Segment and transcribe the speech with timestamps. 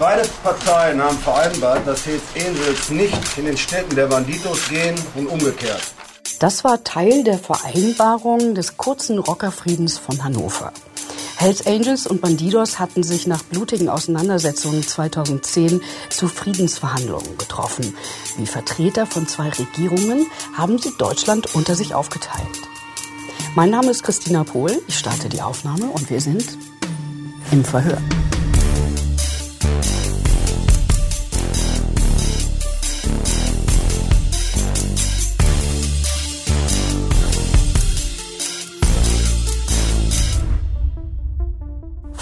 [0.00, 5.26] Beide Parteien haben vereinbart, dass Hells Angels nicht in den Städten der Banditos gehen und
[5.26, 5.82] umgekehrt.
[6.38, 10.72] Das war Teil der Vereinbarung des kurzen Rockerfriedens von Hannover.
[11.36, 17.94] Hells Angels und Bandidos hatten sich nach blutigen Auseinandersetzungen 2010 zu Friedensverhandlungen getroffen.
[18.38, 20.24] Wie Vertreter von zwei Regierungen
[20.56, 22.48] haben sie Deutschland unter sich aufgeteilt.
[23.54, 26.56] Mein Name ist Christina Pohl, ich starte die Aufnahme und wir sind
[27.52, 27.98] im Verhör.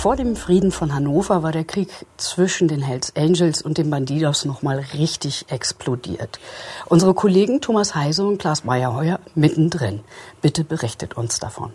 [0.08, 4.46] Vor dem Frieden von Hannover war der Krieg zwischen den Hells Angels und den Bandidos
[4.46, 6.40] noch mal richtig explodiert.
[6.86, 10.00] Unsere Kollegen Thomas Heise und Klaas Meyerheuer mittendrin.
[10.40, 11.72] Bitte berichtet uns davon.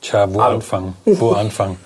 [0.00, 0.54] Tja, wo Hallo.
[0.54, 0.96] anfangen?
[1.04, 1.76] Wo anfangen?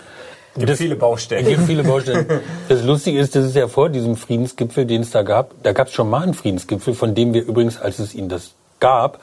[0.55, 1.45] Es gibt viele Baustellen.
[1.45, 2.41] Es gibt viele Baustellen.
[2.69, 5.61] Das Lustige ist, das ist ja vor diesem Friedensgipfel, den es da gab.
[5.65, 8.53] Da gab es schon mal einen Friedensgipfel, von dem wir übrigens, als es ihn das
[8.79, 9.19] gab,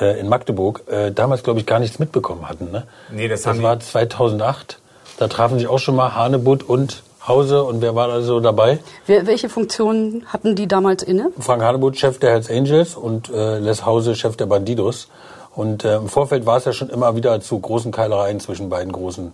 [0.00, 2.70] äh, in Magdeburg, äh, damals, glaube ich, gar nichts mitbekommen hatten.
[2.70, 2.86] Ne?
[3.10, 4.78] Nee, das, das haben war 2008.
[5.16, 8.80] Da trafen sich auch schon mal Hanebutt und Hause und wer war da so dabei?
[9.06, 11.30] Wer, welche Funktionen hatten die damals inne?
[11.38, 15.08] Frank Hanebutt, Chef der Hells Angels und äh, Les Hause, Chef der Bandidos.
[15.54, 18.92] Und äh, im Vorfeld war es ja schon immer wieder zu großen Keilereien zwischen beiden
[18.92, 19.32] großen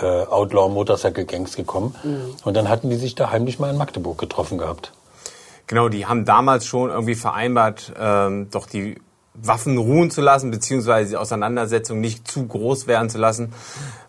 [0.00, 1.94] äh, Outlaw-Motorcycle-Gangs gekommen.
[2.02, 2.34] Mhm.
[2.44, 4.92] Und dann hatten die sich da heimlich mal in Magdeburg getroffen gehabt.
[5.66, 9.00] Genau, die haben damals schon irgendwie vereinbart, ähm, doch die
[9.34, 13.52] Waffen ruhen zu lassen, beziehungsweise die Auseinandersetzung nicht zu groß werden zu lassen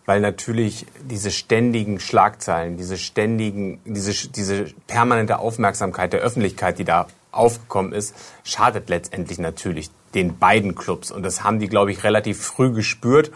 [0.06, 7.08] weil natürlich diese ständigen Schlagzeilen, diese ständigen, diese, diese permanente Aufmerksamkeit der Öffentlichkeit, die da
[7.32, 11.10] aufgekommen ist, schadet letztendlich natürlich den beiden Clubs.
[11.12, 13.32] Und das haben die, glaube ich, relativ früh gespürt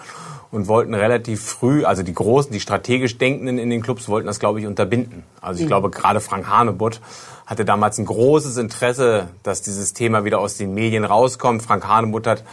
[0.51, 4.39] und wollten relativ früh, also die Großen, die strategisch Denkenden in den Clubs wollten das,
[4.39, 5.23] glaube ich, unterbinden.
[5.41, 5.69] Also ich mhm.
[5.69, 7.01] glaube, gerade Frank Hanebutt
[7.45, 11.61] hatte damals ein großes Interesse, dass dieses Thema wieder aus den Medien rauskommt.
[11.61, 12.43] Frank Hanebutt hat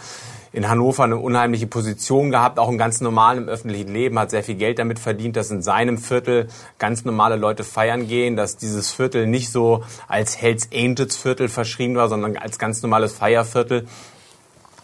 [0.55, 4.55] in Hannover eine unheimliche Position gehabt, auch im ganz normalen öffentlichen Leben, hat sehr viel
[4.55, 6.47] Geld damit verdient, dass in seinem Viertel
[6.79, 11.95] ganz normale Leute feiern gehen, dass dieses Viertel nicht so als Hells Angels Viertel verschrieben
[11.95, 13.85] war, sondern als ganz normales Feierviertel.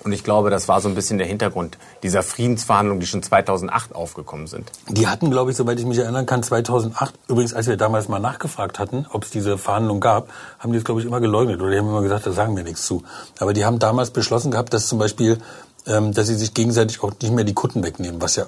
[0.04, 3.94] Und ich glaube, das war so ein bisschen der Hintergrund dieser Friedensverhandlungen, die schon 2008
[3.94, 4.72] aufgekommen sind.
[4.88, 8.20] Die hatten, glaube ich, soweit ich mich erinnern kann, 2008, übrigens, als wir damals mal
[8.20, 10.30] nachgefragt hatten, ob es diese Verhandlungen gab,
[10.60, 12.64] haben die es, glaube ich, immer geleugnet oder die haben immer gesagt, da sagen wir
[12.64, 13.04] nichts zu.
[13.40, 15.40] Aber die haben damals beschlossen gehabt, dass zum Beispiel,
[15.86, 18.46] ähm, dass sie sich gegenseitig auch nicht mehr die Kutten wegnehmen, was ja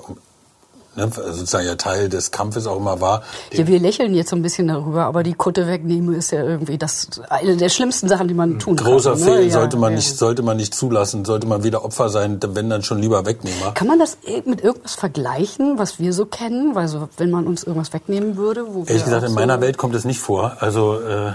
[0.95, 3.23] ne, sozusagen ja Teil des Kampfes auch immer war.
[3.51, 6.77] Ja, wir lächeln jetzt so ein bisschen darüber, aber die Kutte wegnehmen ist ja irgendwie
[6.77, 9.19] das eine der schlimmsten Sachen, die man tun großer kann.
[9.19, 9.51] Großer Fehl ne?
[9.51, 9.97] sollte man ja.
[9.97, 13.71] nicht sollte man nicht zulassen, sollte man weder Opfer sein, wenn dann schon lieber Wegnehmer.
[13.73, 16.75] Kann man das mit irgendwas vergleichen, was wir so kennen?
[16.75, 19.77] Weil so, wenn man uns irgendwas wegnehmen würde, wo Ehrlich gesagt, in so meiner Welt
[19.77, 20.57] kommt es nicht vor.
[20.59, 21.33] Also äh,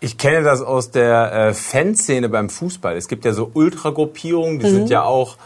[0.00, 2.96] ich kenne das aus der äh, Fanszene beim Fußball.
[2.96, 4.70] Es gibt ja so Ultragruppierungen, die mhm.
[4.70, 5.36] sind ja auch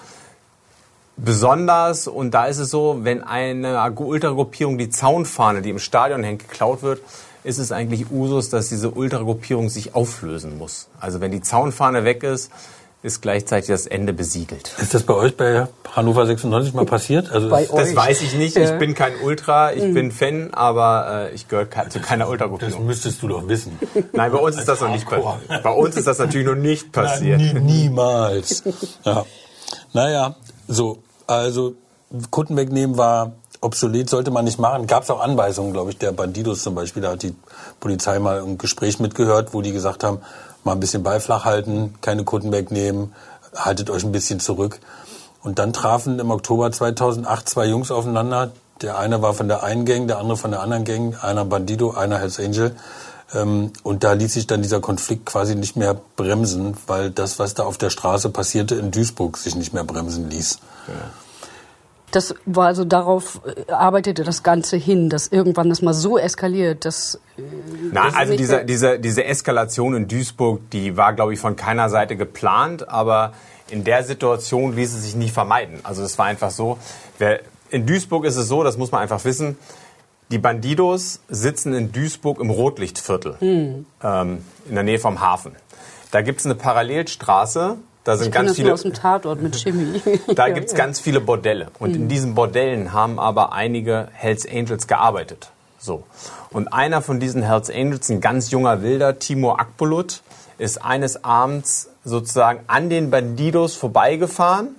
[1.25, 2.07] besonders.
[2.09, 6.83] Und da ist es so, wenn eine Ultragruppierung die Zaunfahne, die im Stadion hängt, geklaut
[6.83, 7.01] wird,
[7.45, 10.89] ist es eigentlich Usus, dass diese Ultragruppierung sich auflösen muss.
[11.01, 12.51] Also wenn die Zaunfahne weg ist,
[13.03, 14.75] ist gleichzeitig das Ende besiegelt.
[14.79, 17.33] Ist das bei euch bei Hannover 96 mal passiert?
[17.33, 17.97] Also das euch?
[17.97, 18.57] weiß ich nicht.
[18.57, 19.95] Ich bin kein Ultra, ich mhm.
[19.95, 22.75] bin Fan, aber äh, ich gehöre zu keiner Ultragruppierung.
[22.75, 23.79] Das müsstest du doch wissen.
[24.13, 25.63] Nein, bei uns ist das noch nicht passiert.
[25.63, 27.41] Bei uns ist das natürlich noch nicht passiert.
[27.41, 28.65] Na, nie, niemals.
[29.05, 29.25] Ja.
[29.95, 30.35] Naja,
[30.69, 31.03] so
[31.39, 31.75] also
[32.31, 34.87] Kunden wegnehmen war obsolet, sollte man nicht machen.
[34.87, 37.03] Gab es auch Anweisungen, glaube ich, der Bandidos zum Beispiel.
[37.03, 37.35] Da hat die
[37.79, 40.21] Polizei mal ein Gespräch mitgehört, wo die gesagt haben,
[40.65, 43.13] mal ein bisschen Beiflach halten, keine Kunden wegnehmen,
[43.55, 44.81] haltet euch ein bisschen zurück.
[45.43, 48.53] Und dann trafen im Oktober 2008 zwei Jungs aufeinander.
[48.83, 51.23] Der eine war von der einen Gang, der andere von der anderen Gang.
[51.23, 52.75] Einer Bandido, einer Hells Angel.
[53.35, 57.55] Ähm, und da ließ sich dann dieser Konflikt quasi nicht mehr bremsen, weil das, was
[57.55, 60.59] da auf der Straße passierte in Duisburg, sich nicht mehr bremsen ließ.
[60.89, 60.95] Ja.
[62.11, 66.85] Das war also darauf äh, arbeitete das Ganze hin, dass irgendwann das mal so eskaliert,
[66.85, 67.21] dass.
[67.37, 67.43] Äh,
[67.93, 72.17] Na, also diese, diese, diese Eskalation in Duisburg, die war, glaube ich, von keiner Seite
[72.17, 73.33] geplant, aber
[73.71, 75.81] in der Situation ließ es sich nicht vermeiden.
[75.85, 76.79] Also es war einfach so.
[77.19, 77.41] Wer,
[77.71, 79.57] in Duisburg ist es so, das muss man einfach wissen.
[80.31, 83.87] Die Bandidos sitzen in Duisburg im Rotlichtviertel, hm.
[84.03, 85.53] ähm, in der Nähe vom Hafen.
[86.11, 90.01] Da gibt es eine Parallelstraße, da sind ich ganz viele aus dem Tatort mit Chemie.
[90.35, 90.79] da ja, gibt's ja.
[90.79, 91.97] ganz viele Bordelle und mhm.
[91.97, 95.51] in diesen Bordellen haben aber einige Hells Angels gearbeitet.
[95.79, 96.05] So.
[96.51, 100.23] Und einer von diesen Hells Angels, ein ganz junger Wilder, Timur Akbulut,
[100.59, 104.77] ist eines Abends sozusagen an den Bandidos vorbeigefahren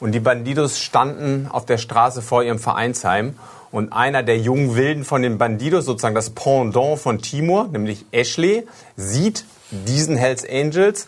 [0.00, 3.36] und die Bandidos standen auf der Straße vor ihrem Vereinsheim
[3.70, 8.66] Und einer der jungen Wilden von den Bandidos, sozusagen das Pendant von Timur, nämlich Ashley,
[8.96, 11.06] sieht diesen Hells Angels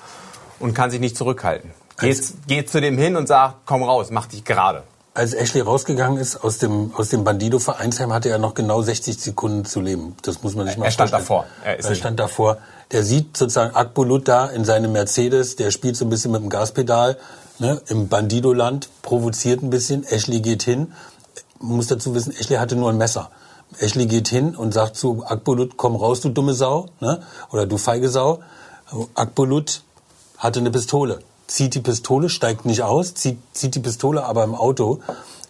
[0.64, 1.70] und kann sich nicht zurückhalten.
[2.00, 4.82] Geht, geht zu dem hin und sagt, komm raus, mach dich gerade.
[5.16, 9.64] Als Ashley rausgegangen ist aus dem, aus dem Bandido-Vereinsheim, hatte er noch genau 60 Sekunden
[9.64, 10.16] zu leben.
[10.22, 11.44] Das muss man sich mal Er stand vorstellen.
[11.44, 11.46] davor.
[11.64, 12.58] Er Er nicht- stand davor.
[12.90, 16.50] Der sieht sozusagen Akbulut da in seinem Mercedes, der spielt so ein bisschen mit dem
[16.50, 17.17] Gaspedal
[17.60, 20.02] ne, im Bandido-Land, provoziert ein bisschen.
[20.05, 20.93] Ashley geht hin.
[21.60, 23.31] Man muss dazu wissen, Ashley hatte nur ein Messer.
[23.78, 27.22] Ashley geht hin und sagt zu Akbulut, komm raus, du dumme Sau, ne?
[27.52, 28.40] oder du feige Sau.
[29.14, 29.82] Akbulut
[30.38, 34.54] hatte eine Pistole, zieht die Pistole, steigt nicht aus, zieht, zieht die Pistole aber im
[34.54, 35.00] Auto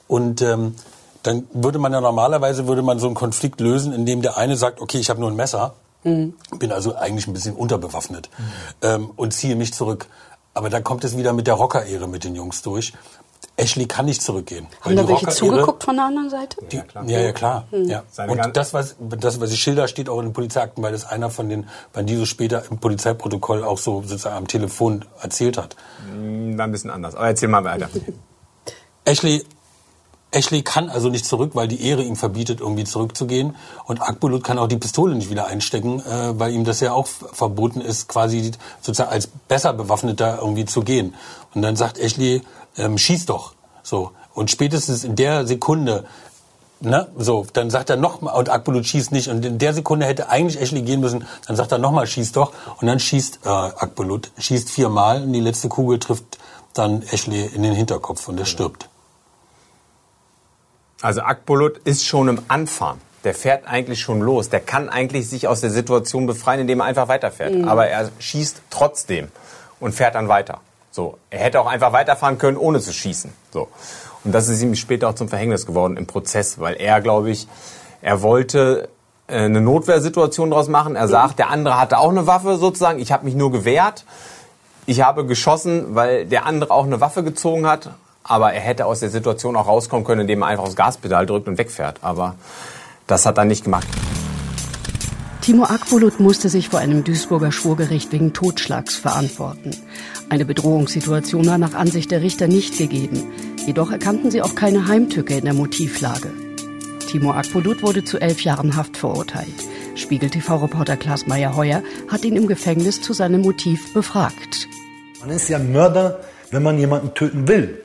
[0.09, 0.75] und ähm,
[1.23, 4.81] dann würde man ja normalerweise würde man so einen Konflikt lösen, indem der eine sagt,
[4.81, 5.75] okay, ich habe nur ein Messer,
[6.59, 8.29] bin also eigentlich ein bisschen unterbewaffnet
[8.83, 10.07] ähm, und ziehe mich zurück.
[10.53, 12.93] Aber dann kommt es wieder mit der Rocker-Ehre mit den Jungs durch.
[13.57, 14.67] Ashley kann nicht zurückgehen.
[14.81, 16.57] Haben weil da die welche Rocker-Ehre- zugeguckt von der anderen Seite?
[16.73, 17.67] die, ja, ja, klar.
[17.71, 18.03] Ja.
[18.11, 20.91] Seine gan- Und das was, das, was ich schilder, steht auch in den Polizeiakten, weil
[20.93, 25.77] das einer von den Bandidos später im Polizeiprotokoll auch so sozusagen am Telefon erzählt hat.
[26.09, 27.15] War ein bisschen anders.
[27.15, 27.89] Aber erzähl mal weiter.
[29.05, 29.45] Ashley,
[30.31, 33.55] Ashley kann also nicht zurück, weil die Ehre ihm verbietet, irgendwie zurückzugehen.
[33.85, 37.07] Und Akbulut kann auch die Pistole nicht wieder einstecken, äh, weil ihm das ja auch
[37.07, 41.15] verboten ist, quasi sozusagen als besser bewaffneter irgendwie zu gehen.
[41.55, 42.43] Und dann sagt Ashley,
[42.77, 43.55] ähm, schieß doch.
[43.83, 44.13] So.
[44.35, 46.05] Und spätestens in der Sekunde,
[46.81, 49.29] ne, so, dann sagt er nochmal, und Akbulut schießt nicht.
[49.29, 52.53] Und in der Sekunde hätte eigentlich Ashley gehen müssen, dann sagt er nochmal, schieß doch.
[52.81, 56.39] Und dann schießt äh, Akbulut, schießt viermal und die letzte Kugel trifft
[56.73, 58.89] dann Ashley in den Hinterkopf und er stirbt.
[61.01, 63.01] Also Akbulut ist schon im Anfahren.
[63.25, 64.51] Der fährt eigentlich schon los.
[64.51, 67.65] Der kann eigentlich sich aus der Situation befreien, indem er einfach weiterfährt.
[67.67, 69.29] Aber er schießt trotzdem
[69.81, 70.61] und fährt dann weiter.
[70.95, 73.33] So, er hätte auch einfach weiterfahren können, ohne zu schießen.
[73.53, 73.67] So.
[74.23, 77.49] Und das ist ihm später auch zum Verhängnis geworden im Prozess, weil er, glaube ich,
[78.01, 78.89] er wollte
[79.27, 80.95] äh, eine Notwehrsituation daraus machen.
[80.95, 83.01] Er sagt, der andere hatte auch eine Waffe sozusagen.
[83.01, 84.05] Ich habe mich nur gewehrt.
[84.87, 87.91] Ich habe geschossen, weil der andere auch eine Waffe gezogen hat.
[88.23, 91.49] Aber er hätte aus der Situation auch rauskommen können, indem er einfach aufs Gaspedal drückt
[91.49, 91.99] und wegfährt.
[92.03, 92.37] Aber
[93.09, 93.89] das hat er nicht gemacht.
[95.45, 99.73] Timo Akbulut musste sich vor einem Duisburger Schwurgericht wegen Totschlags verantworten.
[100.31, 103.31] Eine Bedrohungssituation war nach Ansicht der Richter nicht gegeben.
[103.67, 106.31] Jedoch erkannten sie auch keine Heimtücke in der Motivlage.
[107.11, 109.53] Timo Akbulut wurde zu elf Jahren Haft verurteilt.
[109.97, 114.67] Spiegel TV-Reporter Klaas Meyer-Heuer hat ihn im Gefängnis zu seinem Motiv befragt.
[115.21, 116.21] Man ist ja Mörder,
[116.53, 117.85] wenn man jemanden töten will.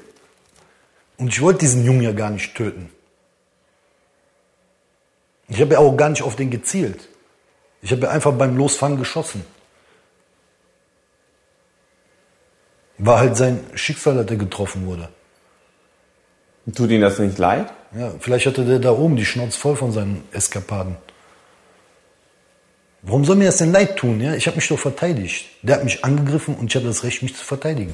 [1.18, 2.90] Und ich wollte diesen Jungen ja gar nicht töten.
[5.50, 7.10] Ich habe ja auch gar nicht auf den gezielt.
[7.82, 9.46] Ich habe ja einfach beim Losfahren geschossen.
[12.98, 15.08] War halt sein Schicksal, dass er getroffen wurde.
[16.76, 17.72] Tut Ihnen das nicht leid?
[17.98, 20.98] Ja, vielleicht hatte der da oben die Schnauze voll von seinen Eskapaden.
[23.02, 24.20] Warum soll mir das denn leid tun?
[24.20, 24.36] Ja?
[24.36, 25.46] Ich habe mich doch verteidigt.
[25.62, 27.94] Der hat mich angegriffen und ich hatte das Recht, mich zu verteidigen.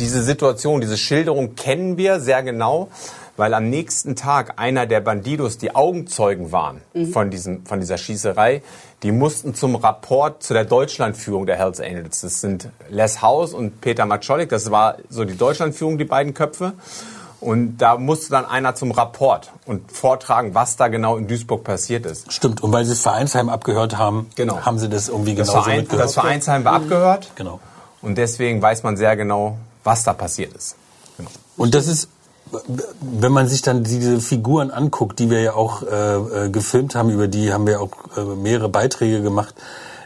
[0.00, 2.90] Diese Situation, diese Schilderung kennen wir sehr genau,
[3.36, 6.80] weil am nächsten Tag einer der Bandidos, die Augenzeugen waren
[7.12, 8.62] von, diesem, von dieser Schießerei,
[9.02, 12.20] die mussten zum Rapport zu der Deutschlandführung der Hells Angels.
[12.22, 14.48] Das sind Les Haus und Peter Matscholik.
[14.48, 16.72] Das war so die Deutschlandführung, die beiden Köpfe.
[17.40, 22.06] Und da musste dann einer zum Rapport und vortragen, was da genau in Duisburg passiert
[22.06, 22.32] ist.
[22.32, 22.62] Stimmt.
[22.62, 24.60] Und weil sie das Vereinsheim abgehört haben, Genau.
[24.64, 26.04] haben sie das irgendwie Das, genauso Verein, mitgehört.
[26.06, 27.32] das Vereinsheim war abgehört.
[27.34, 27.60] Genau.
[28.00, 30.76] Und deswegen weiß man sehr genau, was da passiert ist.
[31.18, 31.28] Genau.
[31.58, 32.08] Und das ist,
[33.00, 37.10] wenn man sich dann diese Figuren anguckt, die wir ja auch äh, äh, gefilmt haben,
[37.10, 39.54] über die haben wir auch äh, mehrere Beiträge gemacht.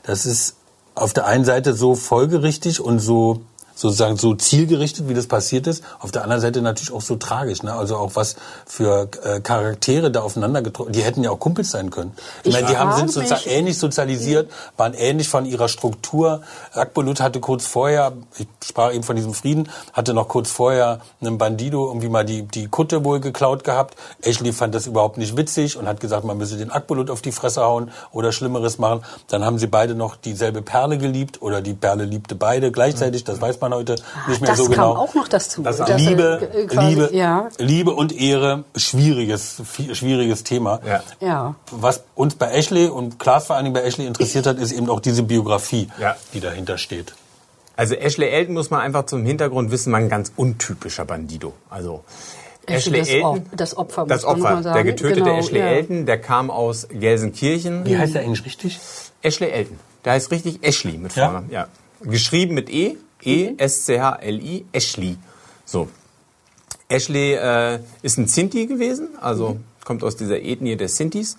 [0.04, 0.56] Das ist
[0.94, 3.40] auf der einen Seite so folgerichtig und so
[3.78, 5.84] sozusagen so zielgerichtet, wie das passiert ist.
[6.00, 7.62] Auf der anderen Seite natürlich auch so tragisch.
[7.62, 7.72] Ne?
[7.72, 8.34] Also auch was
[8.66, 10.92] für äh, Charaktere da aufeinander getroffen.
[10.92, 12.12] Die hätten ja auch Kumpels sein können.
[12.42, 16.42] Ich, Ich meine, die haben, sind sozusagen ähnlich sozialisiert, waren ähnlich von ihrer Struktur.
[16.72, 21.38] Akbulut hatte kurz vorher, ich sprach eben von diesem Frieden, hatte noch kurz vorher einem
[21.38, 23.96] Bandido irgendwie mal die, die Kutte wohl geklaut gehabt.
[24.22, 27.32] Ashley fand das überhaupt nicht witzig und hat gesagt, man müsse den Akbulut auf die
[27.32, 29.04] Fresse hauen oder Schlimmeres machen.
[29.28, 33.22] Dann haben sie beide noch dieselbe Perle geliebt oder die Perle liebte beide gleichzeitig.
[33.22, 33.96] Das weiß man heute
[34.28, 34.96] nicht mehr das so kam genau.
[34.96, 35.62] auch noch dazu.
[35.62, 40.80] Das dass er, Liebe, quasi- Liebe, Ja, Liebe und Ehre, schwieriges, schwieriges Thema.
[40.86, 41.02] Ja.
[41.20, 41.54] ja.
[41.70, 44.88] Was uns bei Ashley und Klaas vor allen Dingen bei Ashley interessiert hat, ist eben
[44.90, 46.16] auch diese Biografie, Ja.
[46.34, 47.14] die dahinter steht.
[47.76, 51.52] Also Ashley Elton muss man einfach zum Hintergrund wissen, war ein ganz untypischer Bandido.
[51.70, 52.02] Also
[52.66, 55.66] Ashley, Ashley das Elton, das Opfer, muss das man Opfer, der getötete Genau, Ashley ja.
[55.66, 57.86] Elton, der kam aus Gelsenkirchen.
[57.86, 58.78] Wie heißt der eigentlich richtig?
[59.22, 61.26] Ashley Elton, der heißt richtig Ashley mit Ja?
[61.26, 61.50] Vornamen.
[61.50, 61.68] Ja.
[62.02, 65.16] Geschrieben mit E, E S C H L I, Ashley.
[65.64, 65.88] So.
[66.88, 71.36] Ashley äh, ist ein Zinti gewesen, also kommt aus dieser Ethnie der Sintis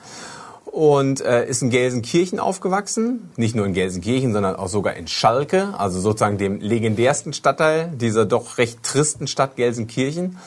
[0.65, 3.31] und äh, ist in Gelsenkirchen aufgewachsen.
[3.35, 8.25] Nicht nur in Gelsenkirchen, sondern auch sogar in Schalke, also sozusagen dem legendärsten Stadtteil dieser
[8.25, 10.37] doch recht tristen Stadt Gelsenkirchen.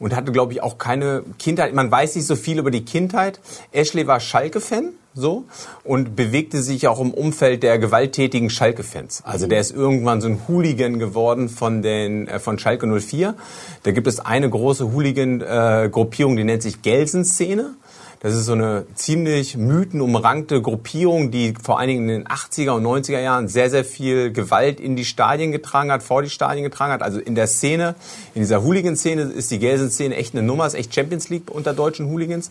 [0.00, 1.74] Und hatte, glaube ich, auch keine Kindheit.
[1.74, 3.38] Man weiß nicht so viel über die Kindheit.
[3.70, 5.44] Ashley war Schalke-Fan, so,
[5.84, 9.22] und bewegte sich auch im Umfeld der gewalttätigen Schalke-Fans.
[9.24, 13.34] Also der ist irgendwann so ein Hooligan geworden von den, äh, von Schalke 04.
[13.82, 17.74] Da gibt es eine große Hooligan-Gruppierung, die nennt sich Gelsenszene.
[18.22, 22.84] Das ist so eine ziemlich mythenumrankte Gruppierung, die vor allen Dingen in den 80er und
[22.84, 26.92] 90er Jahren sehr, sehr viel Gewalt in die Stadien getragen hat, vor die Stadien getragen
[26.92, 27.02] hat.
[27.02, 27.94] Also in der Szene,
[28.34, 32.10] in dieser Hooligan-Szene ist die Gelsen-Szene echt eine Nummer, ist echt Champions League unter deutschen
[32.10, 32.50] Hooligans.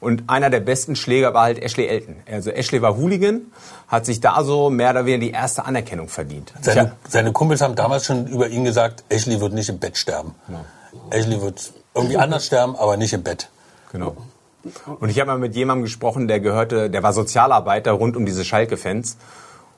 [0.00, 2.16] Und einer der besten Schläger war halt Ashley Elton.
[2.30, 3.42] Also Ashley war Hooligan,
[3.86, 6.52] hat sich da so mehr oder weniger die erste Anerkennung verdient.
[6.60, 10.34] Seine, seine Kumpels haben damals schon über ihn gesagt, Ashley wird nicht im Bett sterben.
[10.48, 10.64] Ja.
[11.10, 13.48] Ashley wird irgendwie anders sterben, aber nicht im Bett.
[13.92, 14.16] Genau.
[15.00, 18.44] Und ich habe mal mit jemandem gesprochen, der gehörte, der war Sozialarbeiter rund um diese
[18.44, 19.16] Schalke-Fans.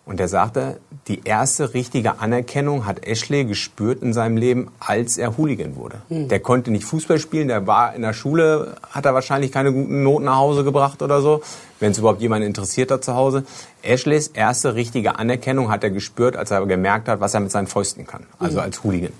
[0.07, 0.79] Und der sagte,
[1.09, 5.97] die erste richtige Anerkennung hat Ashley gespürt in seinem Leben, als er Hooligan wurde.
[6.09, 10.05] Der konnte nicht Fußball spielen, der war in der Schule, hat er wahrscheinlich keine guten
[10.05, 11.43] Noten nach Hause gebracht oder so,
[11.81, 13.45] wenn es überhaupt jemanden interessiert hat zu Hause.
[13.83, 17.67] Ashleys erste richtige Anerkennung hat er gespürt, als er gemerkt hat, was er mit seinen
[17.67, 19.13] Fäusten kann, also als Hooligan.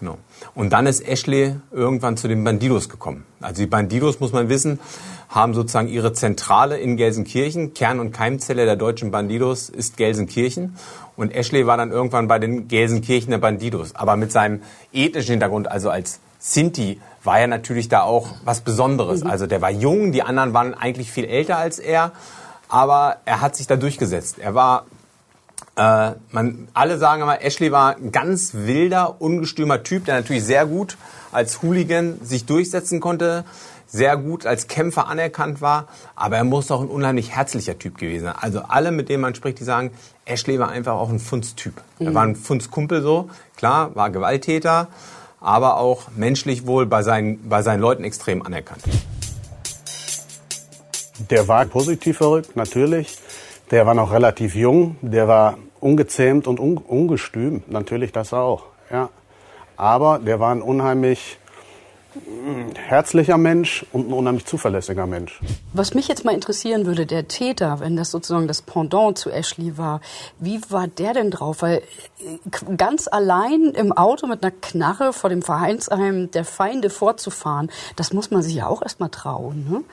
[0.00, 0.18] Genau.
[0.60, 3.24] Und dann ist Ashley irgendwann zu den Bandidos gekommen.
[3.40, 4.78] Also die Bandidos, muss man wissen,
[5.30, 7.72] haben sozusagen ihre Zentrale in Gelsenkirchen.
[7.72, 10.76] Kern- und Keimzelle der deutschen Bandidos ist Gelsenkirchen.
[11.16, 13.94] Und Ashley war dann irgendwann bei den Gelsenkirchener Bandidos.
[13.94, 14.60] Aber mit seinem
[14.92, 19.22] ethnischen Hintergrund, also als Sinti, war er natürlich da auch was Besonderes.
[19.22, 22.12] Also der war jung, die anderen waren eigentlich viel älter als er.
[22.68, 24.38] Aber er hat sich da durchgesetzt.
[24.38, 24.84] Er war
[25.76, 30.66] äh, man, alle sagen immer, Ashley war ein ganz wilder, ungestümer Typ, der natürlich sehr
[30.66, 30.96] gut
[31.32, 33.44] als Hooligan sich durchsetzen konnte,
[33.86, 38.24] sehr gut als Kämpfer anerkannt war, aber er muss auch ein unheimlich herzlicher Typ gewesen
[38.24, 38.34] sein.
[38.40, 39.90] Also alle, mit denen man spricht, die sagen,
[40.24, 41.74] Ashley war einfach auch ein Funstyp.
[41.98, 44.88] Er war ein Funzkumpel so, klar, war Gewalttäter,
[45.40, 48.82] aber auch menschlich wohl bei seinen, bei seinen Leuten extrem anerkannt.
[51.30, 53.18] Der war positiv verrückt, natürlich.
[53.70, 54.96] Der war noch relativ jung.
[55.00, 58.64] Der war ungezähmt und un ungestüm, natürlich das auch.
[58.90, 59.08] Ja.
[59.76, 61.38] Aber der war ein unheimlich
[62.14, 65.40] mm, herzlicher Mensch und ein unheimlich zuverlässiger Mensch.
[65.72, 69.78] Was mich jetzt mal interessieren würde, der Täter, wenn das sozusagen das Pendant zu Ashley
[69.78, 70.00] war,
[70.38, 71.62] wie war der denn drauf?
[71.62, 77.70] Weil äh, ganz allein im Auto mit einer Knarre vor dem Vereinsheim der Feinde vorzufahren,
[77.94, 79.66] das muss man sich ja auch erstmal trauen.
[79.70, 79.84] Ne?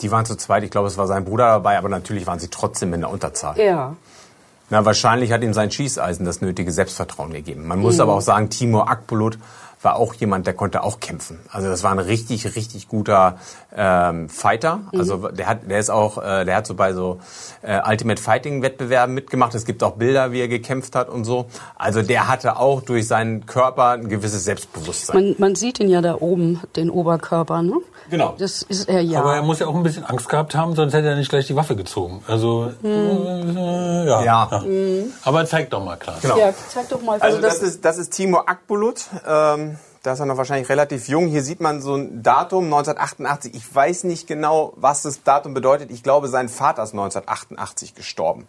[0.00, 2.48] Die waren zu zweit, ich glaube, es war sein Bruder dabei, aber natürlich waren sie
[2.48, 3.58] trotzdem in der Unterzahl.
[3.58, 3.94] Ja.
[4.70, 7.66] Na, wahrscheinlich hat ihm sein Schießeisen das nötige Selbstvertrauen gegeben.
[7.66, 9.36] Man muss aber auch sagen, Timur Akbulut
[9.82, 11.40] war auch jemand, der konnte auch kämpfen.
[11.50, 13.38] Also das war ein richtig, richtig guter
[13.74, 14.80] ähm, Fighter.
[14.92, 17.20] Also der hat, der ist auch, äh, der hat so bei so
[17.62, 19.54] äh, Ultimate Fighting Wettbewerben mitgemacht.
[19.54, 21.46] Es gibt auch Bilder, wie er gekämpft hat und so.
[21.76, 25.16] Also der hatte auch durch seinen Körper ein gewisses Selbstbewusstsein.
[25.16, 27.76] Man, man sieht ihn ja da oben, den Oberkörper, ne?
[28.10, 28.34] Genau.
[28.36, 29.20] Das ist er ja.
[29.20, 31.46] Aber er muss ja auch ein bisschen Angst gehabt haben, sonst hätte er nicht gleich
[31.46, 32.22] die Waffe gezogen.
[32.26, 34.24] Also, äh, ja.
[34.24, 34.62] Ja.
[35.22, 36.16] Aber zeig doch mal, klar.
[36.20, 36.36] Genau.
[36.36, 37.20] ja, zeig doch mal.
[37.20, 39.04] Also das ist, das ist Timur Akbulut.
[39.26, 39.69] Ähm,
[40.02, 41.26] da ist er noch wahrscheinlich relativ jung.
[41.26, 43.54] Hier sieht man so ein Datum, 1988.
[43.54, 45.90] Ich weiß nicht genau, was das Datum bedeutet.
[45.90, 48.46] Ich glaube, sein Vater ist 1988 gestorben.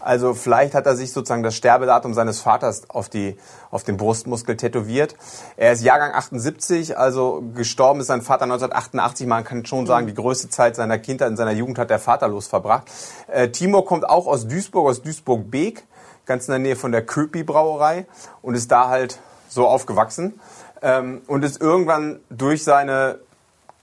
[0.00, 3.38] Also vielleicht hat er sich sozusagen das Sterbedatum seines Vaters auf, die,
[3.70, 5.16] auf den Brustmuskel tätowiert.
[5.56, 9.26] Er ist Jahrgang 78, also gestorben ist sein Vater 1988.
[9.26, 12.46] Man kann schon sagen, die größte Zeit seiner Kindheit und seiner Jugend hat der vaterlos
[12.46, 12.90] verbracht.
[13.26, 15.82] Äh, Timur kommt auch aus Duisburg, aus Duisburg-Beek,
[16.26, 18.04] ganz in der Nähe von der Köpi Brauerei
[18.42, 20.38] und ist da halt so aufgewachsen
[20.82, 23.18] ähm, und ist irgendwann durch seine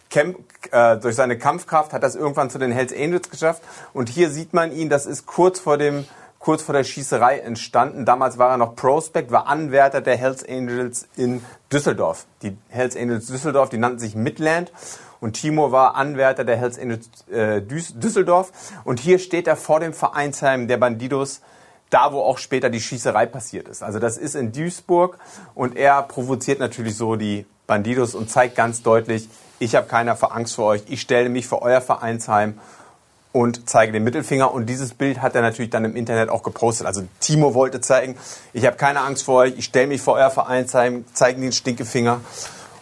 [0.09, 0.37] Camp,
[0.71, 3.61] äh, durch seine Kampfkraft hat das irgendwann zu den Hells Angels geschafft.
[3.93, 6.05] Und hier sieht man ihn, das ist kurz vor dem
[6.39, 8.05] kurz vor der Schießerei entstanden.
[8.05, 12.25] Damals war er noch Prospect, war Anwärter der Hells Angels in Düsseldorf.
[12.41, 14.71] Die Hells Angels Düsseldorf, die nannten sich Midland.
[15.19, 18.51] Und Timo war Anwärter der Hells Angels äh, Düs- Düsseldorf.
[18.85, 21.41] Und hier steht er vor dem Vereinsheim der Bandidos,
[21.89, 23.83] da wo auch später die Schießerei passiert ist.
[23.83, 25.17] Also das ist in Duisburg
[25.55, 29.29] und er provoziert natürlich so die Bandidos und zeigt ganz deutlich,
[29.59, 32.59] ich habe keiner vor Angst vor euch, ich stelle mich vor euer Vereinsheim
[33.31, 34.53] und zeige den Mittelfinger.
[34.53, 36.87] Und dieses Bild hat er natürlich dann im Internet auch gepostet.
[36.87, 38.17] Also Timo wollte zeigen,
[38.53, 42.21] ich habe keine Angst vor euch, ich stelle mich vor euer Vereinsheim, zeigen den Stinkefinger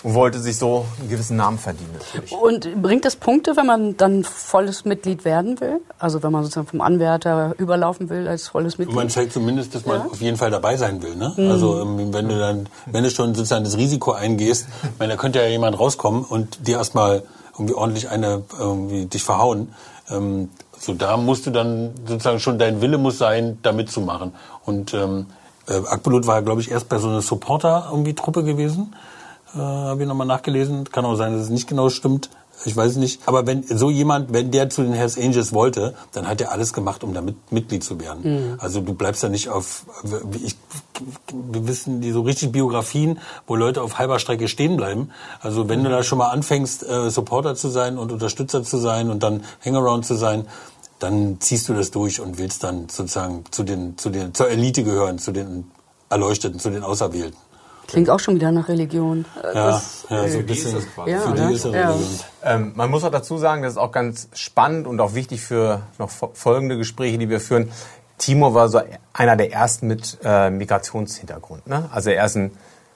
[0.05, 2.31] und wollte sich so einen gewissen Namen verdienen natürlich.
[2.31, 5.81] Und bringt das Punkte, wenn man dann volles Mitglied werden will?
[5.97, 8.95] Also wenn man sozusagen vom Anwärter überlaufen will als volles Mitglied?
[8.95, 10.05] Man zeigt zumindest, dass man Ja.
[10.05, 11.15] auf jeden Fall dabei sein will.
[11.15, 11.33] Ne?
[11.49, 15.17] Also ähm, wenn du dann, wenn du schon sozusagen das Risiko eingehst, ich meine, da
[15.17, 19.73] könnte ja jemand rauskommen und dir erstmal irgendwie ordentlich eine irgendwie dich verhauen.
[20.11, 24.33] Ähm, so da musst du dann sozusagen schon dein Wille muss sein, da mitzumachen.
[24.65, 25.25] Und ähm,
[25.67, 28.93] äh, Akbulut war, glaube ich, erst bei so einer Supporter irgendwie Truppe gewesen.
[29.55, 30.89] Äh, Habe ich nochmal nachgelesen.
[30.91, 32.29] Kann auch sein, dass es nicht genau stimmt.
[32.63, 33.21] Ich weiß nicht.
[33.25, 36.71] Aber wenn so jemand, wenn der zu den Hells Angels wollte, dann hat er alles
[36.71, 38.53] gemacht, um damit Mitglied zu werden.
[38.53, 38.59] Mhm.
[38.59, 39.85] Also du bleibst da nicht auf,
[40.41, 40.55] ich,
[41.33, 45.09] wir wissen die so richtig Biografien, wo Leute auf halber Strecke stehen bleiben.
[45.41, 49.09] Also wenn du da schon mal anfängst, äh, Supporter zu sein und Unterstützer zu sein
[49.09, 50.47] und dann Hangaround zu sein,
[50.99, 54.83] dann ziehst du das durch und willst dann sozusagen zu den, zu den, zur Elite
[54.83, 55.69] gehören, zu den
[56.09, 57.37] Erleuchteten, zu den Auserwählten.
[57.87, 59.25] Klingt auch schon wieder nach Religion.
[59.43, 60.73] Ja, das- ja, so ein ist bisschen.
[60.75, 61.11] das quasi.
[61.11, 61.47] Ja, für ne?
[61.47, 61.89] die ist das Ja.
[61.89, 62.19] Religion.
[62.43, 65.81] Ähm, man muss auch dazu sagen, das ist auch ganz spannend und auch wichtig für
[65.99, 67.71] noch fo- folgende Gespräche, die wir führen.
[68.17, 68.81] Timur war so
[69.13, 71.67] einer der ersten mit äh, Migrationshintergrund.
[71.67, 71.89] Ne?
[71.91, 72.51] Also er ist ein,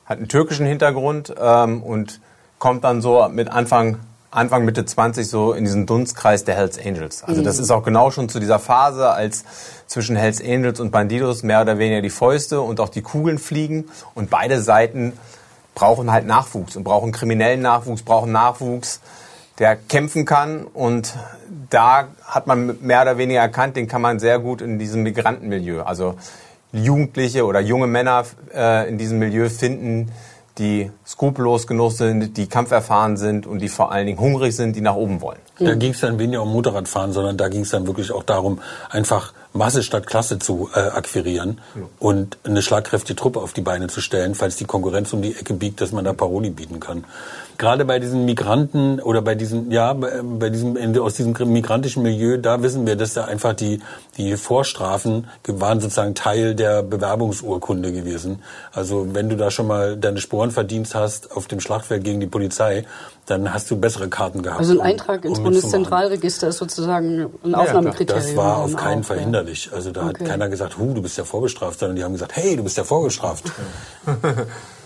[0.06, 2.20] hat einen türkischen Hintergrund ähm, und
[2.58, 4.00] kommt dann so mit Anfang,
[4.32, 7.24] Anfang Mitte 20 so in diesen Dunstkreis der Hells Angels.
[7.24, 9.44] Also das ist auch genau schon zu dieser Phase, als
[9.88, 13.86] zwischen Hells Angels und Bandidos mehr oder weniger die Fäuste und auch die Kugeln fliegen
[14.14, 15.14] und beide Seiten
[15.74, 19.00] brauchen halt Nachwuchs und brauchen kriminellen Nachwuchs, brauchen Nachwuchs,
[19.58, 20.64] der kämpfen kann.
[20.66, 21.16] Und
[21.70, 25.82] da hat man mehr oder weniger erkannt, den kann man sehr gut in diesem Migrantenmilieu,
[25.82, 26.16] also
[26.72, 30.12] Jugendliche oder junge Männer äh, in diesem Milieu finden,
[30.60, 34.82] die skrupellos genug sind, die kampferfahren sind und die vor allen Dingen hungrig sind, die
[34.82, 35.40] nach oben wollen.
[35.58, 38.60] Da ging es dann weniger um Motorradfahren, sondern da ging es dann wirklich auch darum,
[38.90, 41.60] einfach Masse statt Klasse zu äh, akquirieren
[41.98, 45.54] und eine schlagkräftige Truppe auf die Beine zu stellen, falls die Konkurrenz um die Ecke
[45.54, 47.06] biegt, dass man da Paroli bieten kann.
[47.60, 52.64] Gerade bei diesen Migranten oder bei diesen, ja, bei, diesem, aus diesem migrantischen Milieu, da
[52.64, 53.82] wissen wir, dass da einfach die,
[54.18, 58.42] die Vorstrafen waren sozusagen Teil der Bewerbungsurkunde gewesen.
[58.72, 62.28] Also wenn du da schon mal deine Sporen verdient hast auf dem Schlachtfeld gegen die
[62.28, 62.86] Polizei,
[63.26, 64.60] dann hast du bessere Karten gehabt.
[64.62, 65.44] Also ein um- Eintrag ins um mitzumachen.
[65.44, 68.26] Bundeszentralregister ist sozusagen ein Aufnahmekriterium.
[68.26, 69.70] Das war auf keinen Fall hinderlich.
[69.74, 70.24] Also da Okay.
[70.24, 72.78] hat keiner gesagt, hu, du bist ja vorbestraft, sondern die haben gesagt, hey, du bist
[72.78, 73.52] ja vorbestraft.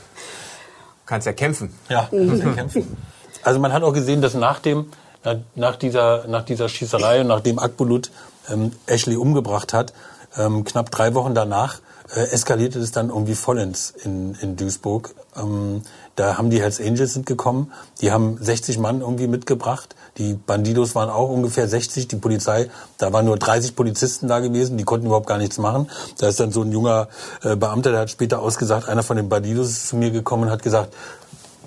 [1.14, 1.72] Kannst ja kämpfen.
[1.90, 2.98] Ja, musst ja kämpfen.
[3.44, 4.88] Also man hat auch gesehen, dass nach dem,
[5.24, 8.10] nach, nach dieser, nach dieser Schießerei und nachdem Akbulut
[8.50, 9.94] ähm, Ashley umgebracht hat,
[10.40, 11.82] ähm, knapp drei Wochen danach
[12.16, 15.14] äh, eskalierte es dann irgendwie vollends in, in Duisburg.
[15.38, 15.84] Ähm,
[16.16, 17.72] da haben die Hells Angels sind gekommen,
[18.02, 19.96] die haben 60 Mann irgendwie mitgebracht.
[20.18, 24.78] Die Bandidos waren auch ungefähr 60, die Polizei, da waren nur 30 Polizisten da gewesen,
[24.78, 25.90] die konnten überhaupt gar nichts machen.
[26.20, 27.08] Da ist dann so ein junger
[27.42, 30.50] äh, Beamter, der hat später ausgesagt, einer von den Bandidos ist zu mir gekommen und
[30.52, 30.94] hat gesagt,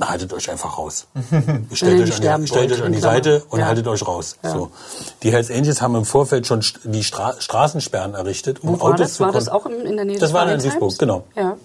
[0.00, 1.06] haltet euch einfach raus.
[1.72, 3.00] Stellt, euch an, die, stellt euch an die.
[3.00, 3.66] Seite und Ja.
[3.66, 4.36] haltet euch raus.
[4.42, 4.70] So.
[5.22, 9.14] Die Hells Angels haben im Vorfeld schon die Stra Straßensperren errichtet, um Autos das?
[9.14, 10.60] zu War das auch in, der Nähe Das war in?
[10.60, 11.24] Duisburg, genau.
[11.34, 11.56] Ja.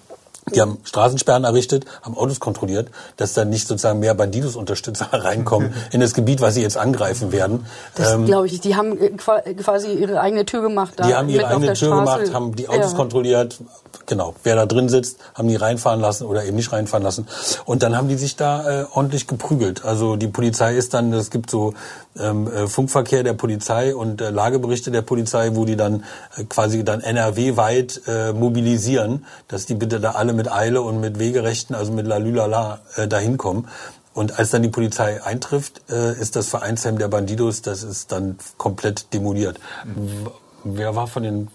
[0.54, 6.02] Die haben Straßensperren errichtet, haben Autos kontrolliert, dass dann nicht sozusagen mehr Bandidos-Unterstützer reinkommen in
[6.02, 7.66] das Gebiet, was sie jetzt angreifen werden.
[7.96, 10.94] Das Ähm, glaube ich, die haben äh, qua- quasi ihre eigene Tür gemacht.
[10.98, 12.20] Da die haben ihre eigene Tür Straße.
[12.20, 12.98] gemacht, haben die Autos ja.
[12.98, 13.60] kontrolliert.
[14.08, 17.28] Genau, wer da drin sitzt, haben die reinfahren lassen oder eben nicht reinfahren lassen.
[17.66, 19.86] Und dann haben die sich da äh, ordentlich geprügelt.
[19.86, 21.74] Also die Polizei ist dann, es gibt so
[22.20, 26.04] ähm, äh, Funkverkehr der Polizei und äh, Lageberichte der Polizei, wo die dann
[26.36, 31.20] äh, quasi dann NRW-weit äh, mobilisieren, dass die bitte da alle mit Eile und mit
[31.20, 33.68] Wegerechten, also mit Lalülala, äh, da hinkommen.
[34.14, 38.38] Und als dann die Polizei eintrifft, äh, ist das Vereinsheim der Bandidos, das ist dann
[38.58, 39.60] komplett demoliert.
[39.86, 40.30] W-
[40.64, 41.48] Wer war von den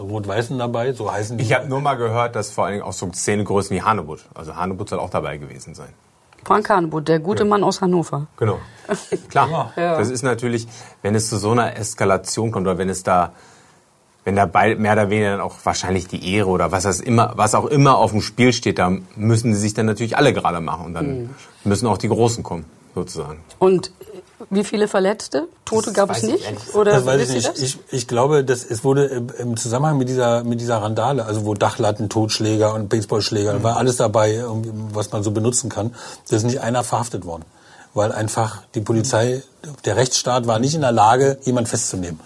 [0.00, 0.92] Rot-Weißen dabei?
[0.94, 1.44] So heißen die.
[1.44, 4.56] Ich habe nur mal gehört, dass vor allen Dingen auch so Szenegrößen wie Hanebut, also
[4.56, 5.88] Hanebut soll auch dabei gewesen sein.
[6.44, 8.28] Frank Hanebut, der gute Mann aus Hannover.
[8.38, 8.58] Genau.
[9.28, 9.72] Klar.
[9.76, 10.66] Das ist natürlich,
[11.02, 13.32] wenn es zu so einer Eskalation kommt oder wenn es da,
[14.24, 17.54] wenn da mehr oder weniger dann auch wahrscheinlich die Ehre oder was das immer, was
[17.54, 20.86] auch immer auf dem Spiel steht, da müssen sie sich dann natürlich alle gerade machen
[20.86, 21.30] und dann
[21.64, 23.38] müssen auch die Großen kommen, sozusagen.
[23.58, 23.90] Und
[24.50, 25.48] wie viele Verletzte?
[25.64, 26.74] Tote gab es ich nicht?
[26.74, 27.48] Oder Das weiß ich nicht.
[27.48, 27.58] das?
[27.60, 29.06] Ich, ich glaube, dass es wurde
[29.38, 33.96] im- Zusammenhang mit dieser, mit dieser Randale, also wo Dachlatten, Totschläger und Baseballschläger, war alles
[33.96, 34.44] dabei,
[34.92, 35.92] was man so benutzen kann.
[36.28, 37.44] Da ist nicht einer verhaftet worden.
[37.94, 39.42] Weil einfach die Polizei,
[39.84, 42.20] der Rechtsstaat war nicht in der Lage, jemand festzunehmen.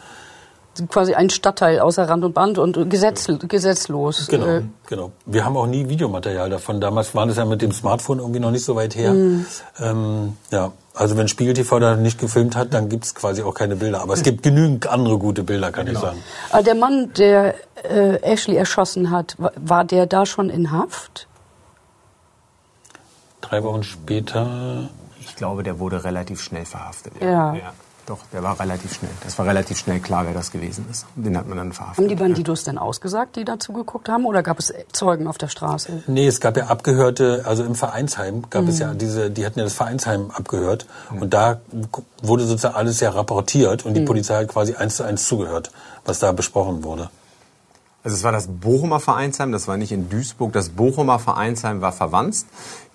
[0.89, 4.27] Quasi ein Stadtteil außer Rand und Band und gesetz, gesetzlos.
[4.29, 5.13] Genau, Äh, genau.
[5.27, 6.81] Wir haben auch nie Videomaterial davon.
[6.81, 9.13] Damals war das ja mit dem Smartphone irgendwie noch nicht so weit her.
[9.13, 9.45] Mhm.
[9.81, 13.77] Ähm, ja, also wenn Spiegel TV da nicht gefilmt hat, dann gibt's quasi auch keine
[13.77, 14.01] Bilder.
[14.01, 16.23] Aber es gibt genügend andere gute Bilder, kann ich sagen.
[16.51, 17.55] Aber der Mann, der
[17.85, 21.29] äh, Ashley erschossen hat, wa- war der da schon in Haft?
[23.43, 24.89] Drei Wochen später.
[25.21, 27.13] Ich glaube, der wurde relativ schnell verhaftet.
[27.21, 27.55] Ja.
[28.07, 29.13] Doch, der war relativ schnell.
[29.23, 31.07] Das war relativ schnell klar, wer das gewesen ist.
[31.15, 31.99] Den hat man dann verhaftet.
[31.99, 35.49] Haben die Bandidos denn ausgesagt, die dazu geguckt haben, oder gab es Zeugen auf der
[35.49, 36.03] Straße?
[36.09, 38.69] Nee, es gab ja Abgehörte, also im Vereinsheim gab mhm.
[38.69, 41.23] es ja diese, die hatten ja das Vereinsheim abgehört mhm.
[41.23, 41.61] und da
[42.23, 44.07] wurde sozusagen alles ja rapportiert und die mhm.
[44.07, 45.71] Polizei hat quasi eins zu eins zugehört,
[46.05, 47.09] was da besprochen wurde.
[48.05, 50.53] Also es war das Bochumer Vereinsheim, das war nicht in Duisburg.
[50.53, 52.47] Das Bochumer Vereinsheim war verwandt.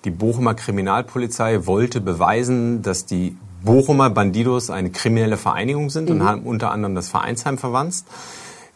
[0.04, 6.16] Die Bochumer Kriminalpolizei wollte beweisen, dass die Bochumer Bandidos eine kriminelle Vereinigung sind mhm.
[6.16, 8.04] und haben unter anderem das Vereinsheim verwandt.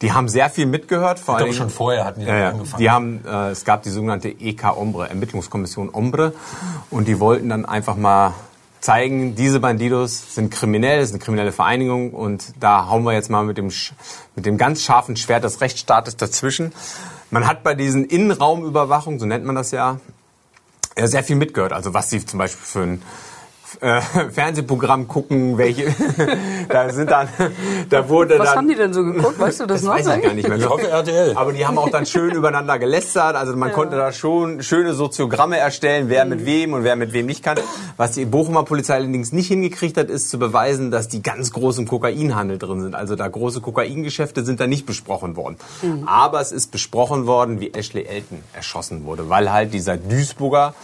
[0.02, 1.20] Die haben sehr viel mitgehört.
[1.20, 2.80] Vor allem schon vorher hatten die äh, angefangen.
[2.80, 6.34] Die haben, äh, es gab die sogenannte EK Ombre, Ermittlungskommission Ombre,
[6.90, 8.34] und die wollten dann einfach mal
[8.80, 13.30] zeigen, diese Bandidos sind kriminell, es ist eine kriminelle Vereinigung und da hauen wir jetzt
[13.30, 13.70] mal mit dem,
[14.34, 16.72] mit dem ganz scharfen Schwert des Rechtsstaates dazwischen.
[17.30, 20.00] Man hat bei diesen Innenraumüberwachungen, so nennt man das ja,
[20.96, 21.72] sehr viel mitgehört.
[21.72, 23.02] Also was sie zum Beispiel für ein
[23.82, 25.92] äh, Fernsehprogramm gucken, welche
[26.68, 27.28] da sind dann
[27.90, 29.38] da wurde Was dann, haben die denn so geguckt?
[29.38, 29.94] Weißt du das, das noch?
[29.94, 30.56] Weiß ich gar nicht mehr.
[30.56, 31.36] Ich hoffe RTL.
[31.36, 33.74] Aber die haben auch dann schön übereinander gelästert, also man ja.
[33.74, 36.30] konnte da schon schöne Soziogramme erstellen, wer mhm.
[36.30, 37.58] mit wem und wer mit wem nicht kann.
[37.96, 41.78] Was die Bochumer Polizei allerdings nicht hingekriegt hat, ist zu beweisen, dass die ganz groß
[41.78, 42.94] im Kokainhandel drin sind.
[42.94, 45.56] Also da große Kokaingeschäfte sind da nicht besprochen worden.
[45.82, 46.06] Mhm.
[46.06, 50.74] Aber es ist besprochen worden, wie Ashley Elton erschossen wurde, weil halt dieser Duisburger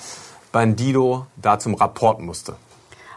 [0.50, 2.56] Bandido da zum Rapport musste.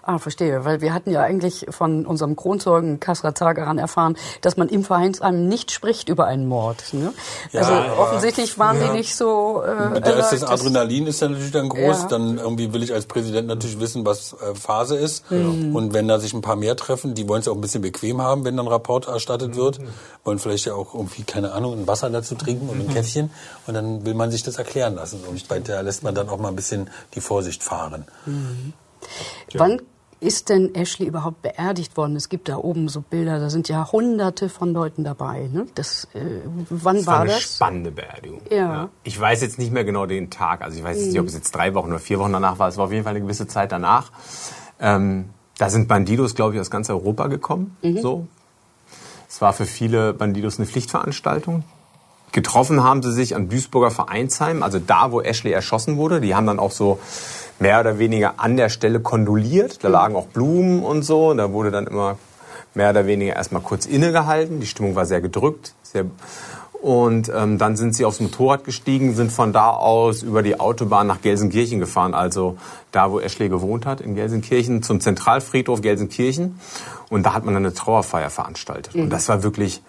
[0.03, 0.65] Ah, verstehe.
[0.65, 5.47] Weil wir hatten ja eigentlich von unserem Kronzeugen Kasra Zagaran erfahren, dass man im Vereinsheim
[5.47, 6.93] nicht spricht über einen Mord.
[6.93, 7.13] Ne?
[7.51, 7.97] Ja, also ja.
[7.97, 8.87] offensichtlich waren ja.
[8.87, 9.61] die nicht so.
[9.61, 12.07] Äh, da ist das Adrenalin ist dann natürlich dann groß.
[12.07, 15.29] Dann irgendwie will ich als Präsident natürlich wissen, was äh, Phase ist.
[15.29, 15.75] Mhm.
[15.75, 17.83] Und wenn da sich ein paar mehr treffen, die wollen es ja auch ein bisschen
[17.83, 19.79] bequem haben, wenn dann Rapport erstattet wird.
[19.79, 19.87] Mhm.
[20.23, 22.93] Wollen vielleicht ja auch irgendwie, keine Ahnung, ein Wasser dazu trinken und ein mhm.
[22.93, 23.29] Käffchen.
[23.67, 25.19] Und dann will man sich das erklären lassen.
[25.29, 28.05] Und bei der lässt man dann auch mal ein bisschen die Vorsicht fahren.
[28.25, 28.73] Mhm.
[29.53, 29.81] Wann
[30.21, 32.15] ist denn Ashley überhaupt beerdigt worden?
[32.15, 35.49] Es gibt da oben so Bilder, da sind ja hunderte von Leuten dabei.
[35.51, 35.65] Ne?
[35.73, 36.19] Das, äh,
[36.69, 37.55] wann das war, war eine das?
[37.55, 38.39] spannende Beerdigung.
[38.49, 38.55] Ja.
[38.55, 38.89] ja.
[39.03, 40.61] Ich weiß jetzt nicht mehr genau den Tag.
[40.61, 42.69] Also ich weiß nicht, ob es jetzt drei Wochen oder vier Wochen danach war.
[42.69, 44.11] Es war auf jeden Fall eine gewisse Zeit danach.
[44.79, 47.75] Ähm, da sind Bandidos, glaube ich, aus ganz Europa gekommen.
[47.81, 48.01] Mhm.
[48.01, 48.27] So.
[49.27, 51.63] Es war für viele Bandidos eine Pflichtveranstaltung.
[52.31, 56.21] Getroffen haben sie sich am Duisburger Vereinsheim, also da, wo Ashley erschossen wurde.
[56.21, 56.99] Die haben dann auch so
[57.61, 59.83] mehr oder weniger an der Stelle kondoliert.
[59.83, 61.33] Da lagen auch Blumen und so.
[61.33, 62.17] Da wurde dann immer
[62.73, 64.59] mehr oder weniger erstmal kurz innegehalten.
[64.59, 65.73] Die Stimmung war sehr gedrückt.
[65.83, 66.05] Sehr
[66.81, 71.05] und ähm, dann sind sie aufs Motorrad gestiegen, sind von da aus über die Autobahn
[71.05, 72.57] nach Gelsenkirchen gefahren, also
[72.91, 76.59] da, wo Ashley gewohnt hat, in Gelsenkirchen, zum Zentralfriedhof Gelsenkirchen.
[77.09, 78.95] Und da hat man dann eine Trauerfeier veranstaltet.
[78.95, 79.03] Mhm.
[79.03, 79.83] Und das war wirklich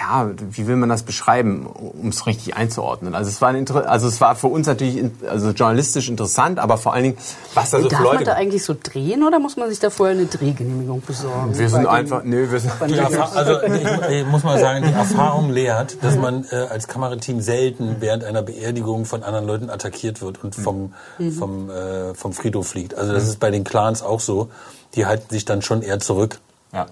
[0.00, 3.14] ja, wie will man das beschreiben, um es richtig einzuordnen?
[3.14, 6.94] Also es war ein, also es war für uns natürlich also journalistisch interessant, aber vor
[6.94, 7.18] allen Dingen,
[7.52, 8.14] was da so Darf Leute.
[8.16, 11.56] man da eigentlich so drehen oder muss man sich da vorher eine Drehgenehmigung besorgen?
[11.56, 12.72] Wir sind einfach, nee, wir sind.
[12.80, 17.96] Also ich, ich, muss mal sagen, die Erfahrung lehrt, dass man äh, als Kamerateam selten
[18.00, 21.32] während einer Beerdigung von anderen Leuten attackiert wird und vom mhm.
[21.32, 22.94] vom äh, vom Friedhof fliegt.
[22.94, 24.50] Also das ist bei den Clans auch so.
[24.94, 26.40] Die halten sich dann schon eher zurück.
[26.72, 26.86] Ja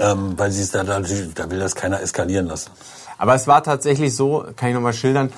[0.00, 2.70] ähm, weil sie es da, da, da will das keiner eskalieren lassen.
[3.18, 5.32] Aber es war tatsächlich so, kann ich nochmal schildern,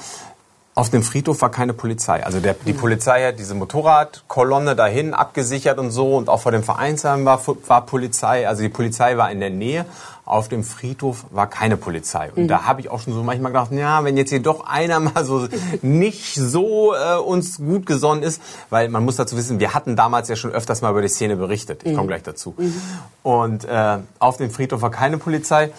[0.75, 2.25] auf dem Friedhof war keine Polizei.
[2.25, 6.62] Also der, die Polizei hat diese Motorradkolonne dahin abgesichert und so und auch vor dem
[6.62, 8.46] Vereinsheim war, war Polizei.
[8.46, 9.85] Also die Polizei war in der Nähe.
[10.31, 12.31] Auf dem Friedhof war keine Polizei.
[12.31, 12.49] Und mhm.
[12.49, 15.25] da habe ich auch schon so manchmal gedacht, ja, wenn jetzt hier doch einer mal
[15.25, 15.49] so
[15.83, 18.40] nicht so äh, uns gut gesonnen ist,
[18.71, 21.35] weil man muss dazu wissen, wir hatten damals ja schon öfters mal über die Szene
[21.35, 21.81] berichtet.
[21.83, 22.09] Ich komme mhm.
[22.09, 22.55] gleich dazu.
[22.57, 22.81] Mhm.
[23.25, 25.73] Und äh, auf dem Friedhof war keine Polizei.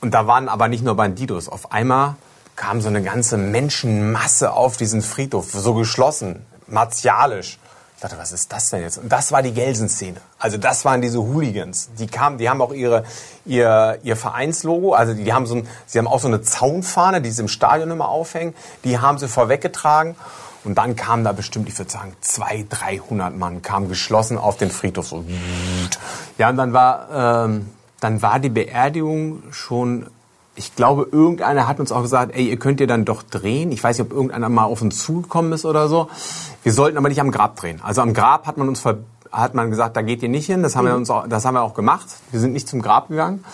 [0.00, 1.48] Und da waren aber nicht nur Bandidos.
[1.48, 2.14] Auf einmal
[2.54, 7.58] kam so eine ganze Menschenmasse auf diesen Friedhof, so geschlossen, martialisch.
[7.96, 8.98] Ich dachte, was ist das denn jetzt?
[8.98, 10.20] Und das war die Gelsenszene.
[10.38, 11.88] Also das waren diese Hooligans.
[11.98, 13.04] Die kamen, die haben auch ihre,
[13.46, 17.30] ihr, ihr Vereinslogo, also die haben so ein, sie haben auch so eine Zaunfahne, die
[17.30, 18.54] sie im Stadion immer aufhängen.
[18.84, 20.14] Die haben sie vorweggetragen.
[20.62, 24.70] Und dann kamen da bestimmt, ich würde sagen, 200, 300 Mann kamen geschlossen auf den
[24.70, 25.06] Friedhof.
[25.06, 25.24] So.
[26.36, 30.10] Ja, und dann war, ähm, dann war die Beerdigung schon
[30.56, 33.70] ich glaube, irgendeiner hat uns auch gesagt, ey, ihr könnt ihr dann doch drehen.
[33.72, 36.08] Ich weiß nicht, ob irgendeiner mal auf uns zugekommen ist oder so.
[36.62, 37.80] Wir sollten aber nicht am Grab drehen.
[37.82, 38.82] Also am Grab hat man uns
[39.32, 40.62] hat man gesagt, da geht ihr nicht hin.
[40.62, 40.88] Das haben mhm.
[40.88, 42.06] wir uns auch, das haben wir auch gemacht.
[42.30, 43.44] Wir sind nicht zum Grab gegangen.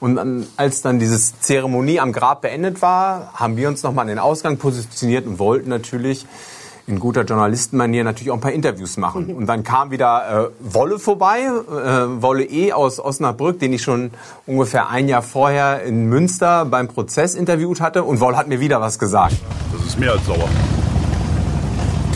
[0.00, 4.08] Und dann, als dann diese Zeremonie am Grab beendet war, haben wir uns nochmal an
[4.08, 6.26] den Ausgang positioniert und wollten natürlich
[6.86, 9.28] in guter Journalistenmanier natürlich auch ein paar Interviews machen.
[9.28, 9.36] Mhm.
[9.36, 14.10] Und dann kam wieder äh, Wolle vorbei, äh, Wolle E aus Osnabrück, den ich schon
[14.46, 18.04] ungefähr ein Jahr vorher in Münster beim Prozess interviewt hatte.
[18.04, 19.36] Und Wolle hat mir wieder was gesagt.
[19.72, 20.48] Das ist mehr als sauer.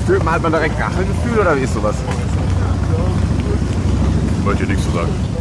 [0.06, 1.94] Fühlt man, hat man direkt Rachegefühl oder wie ist sowas?
[4.38, 5.37] Ich möchte nichts zu sagen.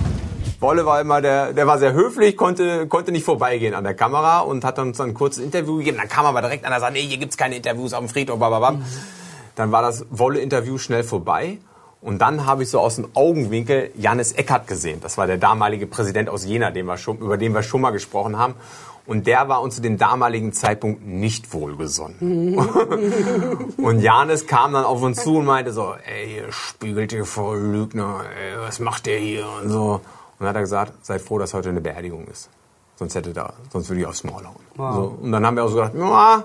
[0.60, 4.40] Wolle war immer der, der war sehr höflich, konnte, konnte nicht vorbeigehen an der Kamera
[4.40, 5.98] und hat uns dann ein kurzes Interview gegeben.
[5.98, 8.40] Dann kam aber direkt an, der sagt, nee, hier gibt's keine Interviews auf dem Friedhof,
[8.40, 8.78] bababam.
[8.78, 8.86] Mhm.
[9.56, 11.60] Dann war das Wolle-Interview schnell vorbei.
[12.02, 15.00] Und dann habe ich so aus dem Augenwinkel Janis Eckert gesehen.
[15.02, 17.92] Das war der damalige Präsident aus Jena, den wir schon, über den wir schon mal
[17.92, 18.54] gesprochen haben.
[19.08, 22.60] Und der war uns zu dem damaligen Zeitpunkt nicht wohlgesonnen.
[23.78, 27.60] und Janis kam dann auf uns zu und meinte so, ey, ihr spiegelt ihr voll
[27.60, 30.02] Lügner, ey, was macht der hier und so.
[30.40, 32.50] Und dann hat er gesagt, seid froh, dass heute eine Beerdigung ist.
[32.96, 34.56] Sonst hätte da, sonst würde ich aufs Maul hauen.
[34.76, 34.96] Wow.
[34.96, 36.44] So, und dann haben wir auch so gedacht, ja,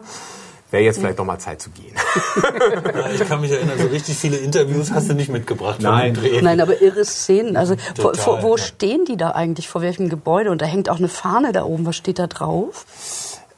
[0.71, 1.95] wäre jetzt vielleicht doch mal Zeit zu gehen.
[2.95, 5.81] ja, ich kann mich erinnern, so richtig viele Interviews hast du nicht mitgebracht.
[5.81, 7.57] Nein, Nein aber irre Szenen.
[7.57, 8.63] Also Total, vor, wo ja.
[8.63, 9.69] stehen die da eigentlich?
[9.69, 10.51] Vor welchem Gebäude?
[10.51, 11.87] Und da hängt auch eine Fahne da oben.
[11.87, 12.87] Was steht da drauf?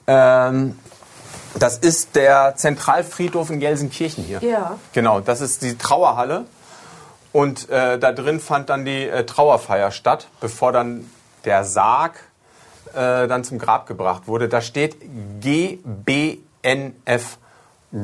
[0.07, 0.77] Ähm,
[1.59, 4.41] das ist der Zentralfriedhof in Gelsenkirchen hier.
[4.43, 4.79] Ja.
[4.93, 6.45] Genau, das ist die Trauerhalle.
[7.35, 11.11] Und äh, da drin fand dann die äh, Trauerfeier statt, bevor dann
[11.45, 12.15] der Sarg
[12.93, 14.49] äh, dann zum Grab gebracht wurde.
[14.49, 14.95] Da steht
[15.41, 17.39] GB NF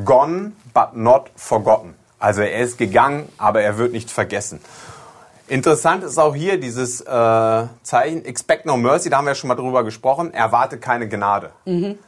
[0.04, 1.94] gone but not forgotten.
[2.18, 4.60] Also er ist gegangen, aber er wird nicht vergessen.
[5.46, 7.04] Interessant ist auch hier dieses äh,
[7.84, 11.52] Zeichen Expect No Mercy, da haben wir ja schon mal drüber gesprochen, erwarte keine Gnade.
[11.66, 12.00] Mhm.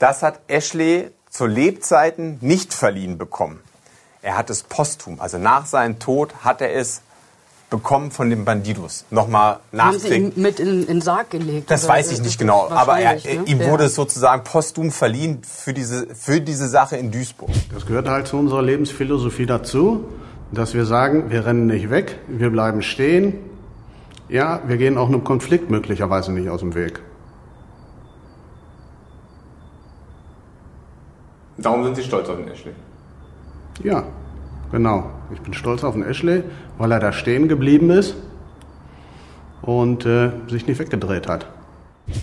[0.00, 3.63] Das hat Ashley zu Lebzeiten nicht verliehen bekommen.
[4.24, 7.02] Er hat es posthum, also nach seinem Tod hat er es
[7.68, 9.04] bekommen von den Bandidos.
[9.10, 10.12] Nochmal nachträglich.
[10.12, 11.70] Haben Sie mit in den Sarg gelegt?
[11.70, 12.70] Das weiß ich nicht genau.
[12.70, 13.44] Aber er, ne?
[13.44, 17.50] ihm wurde es sozusagen posthum verliehen für diese, für diese Sache in Duisburg.
[17.74, 20.06] Das gehört halt zu unserer Lebensphilosophie dazu,
[20.52, 23.34] dass wir sagen, wir rennen nicht weg, wir bleiben stehen.
[24.30, 26.98] Ja, wir gehen auch einem Konflikt möglicherweise nicht aus dem Weg.
[31.58, 32.72] Darum sind Sie stolz auf den Ashley?
[33.82, 34.04] Ja,
[34.74, 35.04] Genau.
[35.32, 36.42] Ich bin stolz auf den Ashley,
[36.78, 38.16] weil er da stehen geblieben ist
[39.62, 41.46] und äh, sich nicht weggedreht hat.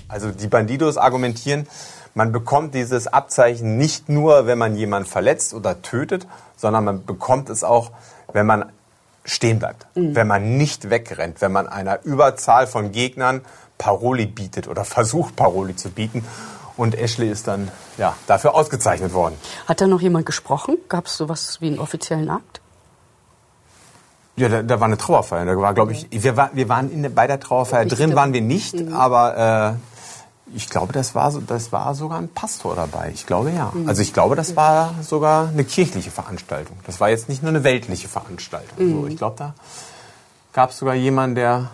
[0.10, 1.66] Also die Bandidos argumentieren,
[2.14, 7.50] man bekommt dieses Abzeichen nicht nur, wenn man jemanden verletzt oder tötet, sondern man bekommt
[7.50, 7.92] es auch,
[8.34, 8.66] wenn man
[9.24, 10.14] stehen bleibt, mhm.
[10.14, 13.40] wenn man nicht wegrennt, wenn man einer Überzahl von Gegnern
[13.78, 16.26] Paroli bietet oder versucht Paroli zu bieten.
[16.78, 19.36] Und Ashley ist dann ja, dafür ausgezeichnet worden.
[19.68, 20.78] Hat da noch jemand gesprochen?
[20.90, 22.62] Gab es sowas wie einen offiziellen Akt?
[24.38, 25.46] Ja, da, da war eine Trauerfeier.
[25.46, 28.42] Da war, glaube ich, wir, war, wir waren in, bei der Trauerfeier drin, waren wir
[28.42, 28.94] nicht, mhm.
[28.94, 33.12] aber äh, ich glaube, das war, das war sogar ein Pastor dabei.
[33.14, 33.72] Ich glaube ja.
[33.74, 33.88] Mhm.
[33.88, 36.78] Also ich glaube, das war sogar eine kirchliche Veranstaltung.
[36.86, 38.86] Das war jetzt nicht nur eine weltliche Veranstaltung.
[38.86, 39.02] Mhm.
[39.02, 39.54] So, ich glaube, da
[40.54, 41.70] gab es sogar jemanden, der,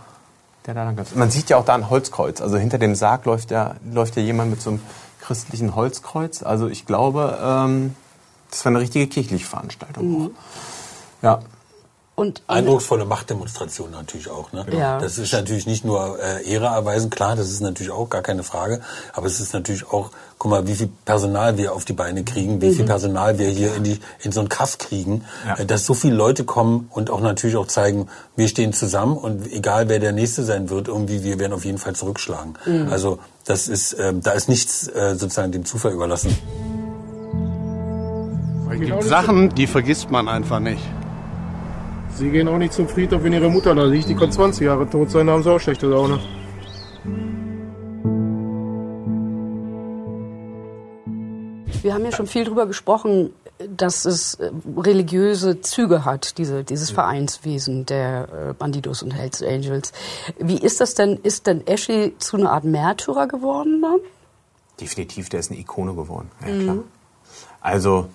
[0.67, 2.41] der da dann Man sieht ja auch da ein Holzkreuz.
[2.41, 4.81] Also hinter dem Sarg läuft ja, läuft ja jemand mit so einem
[5.21, 6.43] christlichen Holzkreuz.
[6.43, 7.95] Also ich glaube, ähm,
[8.51, 10.23] das war eine richtige kirchliche Veranstaltung.
[10.23, 10.31] Mhm.
[11.21, 11.39] Ja.
[12.15, 14.51] Und Eindrucksvolle Machtdemonstration natürlich auch.
[14.51, 14.65] Ne?
[14.71, 14.99] Ja.
[14.99, 18.41] Das ist natürlich nicht nur äh, Ehre erweisen, klar, das ist natürlich auch gar keine
[18.41, 18.81] Frage,
[19.13, 22.61] aber es ist natürlich auch, guck mal, wie viel Personal wir auf die Beine kriegen,
[22.61, 22.73] wie mhm.
[22.73, 25.55] viel Personal wir hier in, die, in so einen Kaff kriegen, ja.
[25.55, 29.51] äh, dass so viele Leute kommen und auch natürlich auch zeigen, wir stehen zusammen und
[29.51, 32.53] egal wer der Nächste sein wird, irgendwie, wir werden auf jeden Fall zurückschlagen.
[32.65, 32.87] Mhm.
[32.91, 36.37] Also das ist, äh, da ist nichts äh, sozusagen dem Zufall überlassen.
[38.69, 40.81] Es gibt Sachen, die vergisst man einfach nicht.
[42.13, 44.09] Sie gehen auch nicht zum Friedhof, wenn ihre Mutter da liegt.
[44.09, 46.19] Die kann 20 Jahre tot sein, da haben sie auch schlechte Laune.
[51.81, 53.33] Wir haben ja schon viel darüber gesprochen,
[53.75, 59.93] dass es äh, religiöse Züge hat, diese, dieses Vereinswesen der äh, Bandidos und Hells Angels.
[60.37, 61.17] Wie ist das denn?
[61.23, 63.99] Ist denn Ashley zu einer Art Märtyrer geworden dann?
[64.79, 66.29] Definitiv, der ist eine Ikone geworden.
[66.41, 66.75] Ja, klar.
[66.75, 66.83] Mhm.
[67.61, 68.09] Also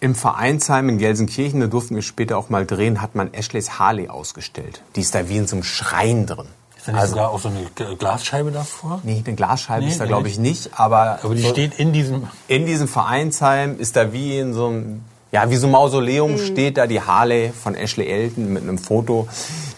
[0.00, 4.08] im Vereinsheim in Gelsenkirchen, da durften wir später auch mal drehen, hat man Ashleys Harley
[4.08, 4.82] ausgestellt.
[4.96, 6.46] Die ist da wie in so einem Schrein drin.
[6.80, 9.00] Ist da nicht also, sogar auch so eine Glasscheibe davor?
[9.02, 11.18] Nee, eine Glasscheibe nee, ist da glaube ich nicht, aber...
[11.22, 12.26] Aber die so steht in diesem...
[12.48, 15.02] In diesem Vereinsheim ist da wie in so einem...
[15.30, 16.38] Ja, wie so ein Mausoleum mhm.
[16.38, 19.28] steht da die Harley von Ashley Elton mit einem Foto.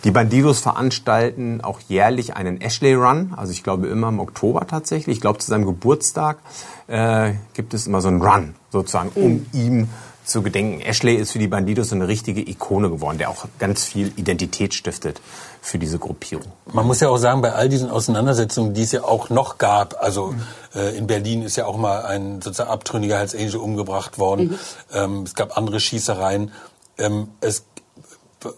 [0.05, 5.17] Die Bandidos veranstalten auch jährlich einen Ashley Run, also ich glaube immer im Oktober tatsächlich.
[5.17, 6.38] Ich glaube zu seinem Geburtstag
[6.87, 9.47] äh, gibt es immer so einen Run sozusagen, um mhm.
[9.53, 9.88] ihm
[10.25, 10.81] zu gedenken.
[10.81, 14.73] Ashley ist für die Bandidos so eine richtige Ikone geworden, der auch ganz viel Identität
[14.73, 15.21] stiftet
[15.64, 16.51] für diese Gruppierung.
[16.72, 20.03] Man muss ja auch sagen, bei all diesen Auseinandersetzungen, die es ja auch noch gab,
[20.03, 20.42] also mhm.
[20.75, 24.48] äh, in Berlin ist ja auch mal ein sozusagen abtrünniger Hells Angel umgebracht worden.
[24.48, 24.59] Mhm.
[24.92, 26.51] Ähm, es gab andere Schießereien.
[26.98, 27.64] Ähm, es,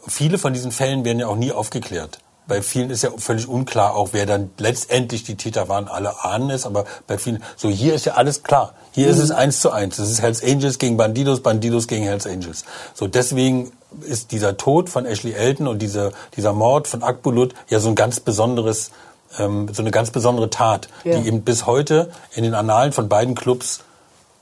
[0.08, 2.20] viele von diesen Fällen werden ja auch nie aufgeklärt.
[2.46, 5.88] Bei vielen ist ja völlig unklar, auch wer dann letztendlich die Täter waren.
[5.88, 8.74] Alle ahnen es, aber bei vielen, so hier ist ja alles klar.
[8.92, 9.96] Hier ist es eins zu eins.
[9.96, 12.64] Das ist Hells Angels gegen Bandidos, Bandidos gegen Hells Angels.
[12.94, 17.80] So deswegen ist dieser Tod von Ashley Elton und dieser, dieser Mord von Akbulut ja
[17.80, 18.90] so ein ganz besonderes,
[19.38, 21.18] ähm, so eine ganz besondere Tat, Ja.
[21.18, 23.80] die eben bis heute in den Annalen von beiden Clubs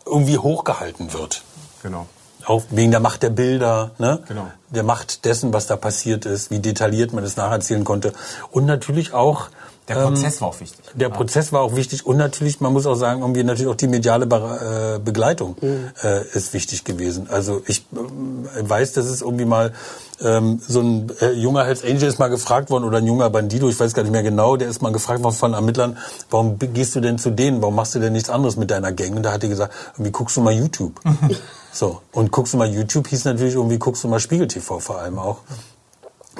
[0.04, 1.42] irgendwie hochgehalten wird.
[1.82, 2.06] Genau.
[2.46, 4.22] Auch wegen der Macht der Bilder, ne?
[4.28, 4.50] Genau.
[4.70, 8.12] der Macht dessen, was da passiert ist, wie detailliert man es nacherzählen konnte.
[8.50, 9.48] Und natürlich auch
[9.88, 10.84] Der ähm, Prozess war auch wichtig.
[10.94, 13.88] der Prozess war auch wichtig und natürlich, man muss auch sagen, irgendwie natürlich auch die
[13.88, 17.28] mediale Be äh, Begleitung äh, ist wichtig gewesen.
[17.28, 19.72] Also ich ähm, weiß, dass es irgendwie mal
[20.20, 23.68] ähm, so ein äh, junger Hells Angel ist mal gefragt worden oder ein junger Bandido,
[23.68, 25.98] ich weiß gar nicht mehr genau, der ist mal gefragt worden von Ermittlern,
[26.30, 29.16] warum gehst du denn zu denen, warum machst du denn nichts anderes mit deiner Gang?
[29.16, 31.00] Und da hat er gesagt, irgendwie guckst du mal YouTube.
[31.72, 34.98] so und guckst du mal YouTube hieß natürlich irgendwie guckst du mal Spiegel TV vor
[34.98, 35.38] allem auch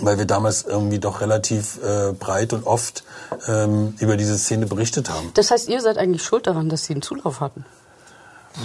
[0.01, 3.05] weil wir damals irgendwie doch relativ äh, breit und oft
[3.47, 5.31] ähm, über diese Szene berichtet haben.
[5.35, 7.65] Das heißt, ihr seid eigentlich schuld daran, dass sie einen Zulauf hatten.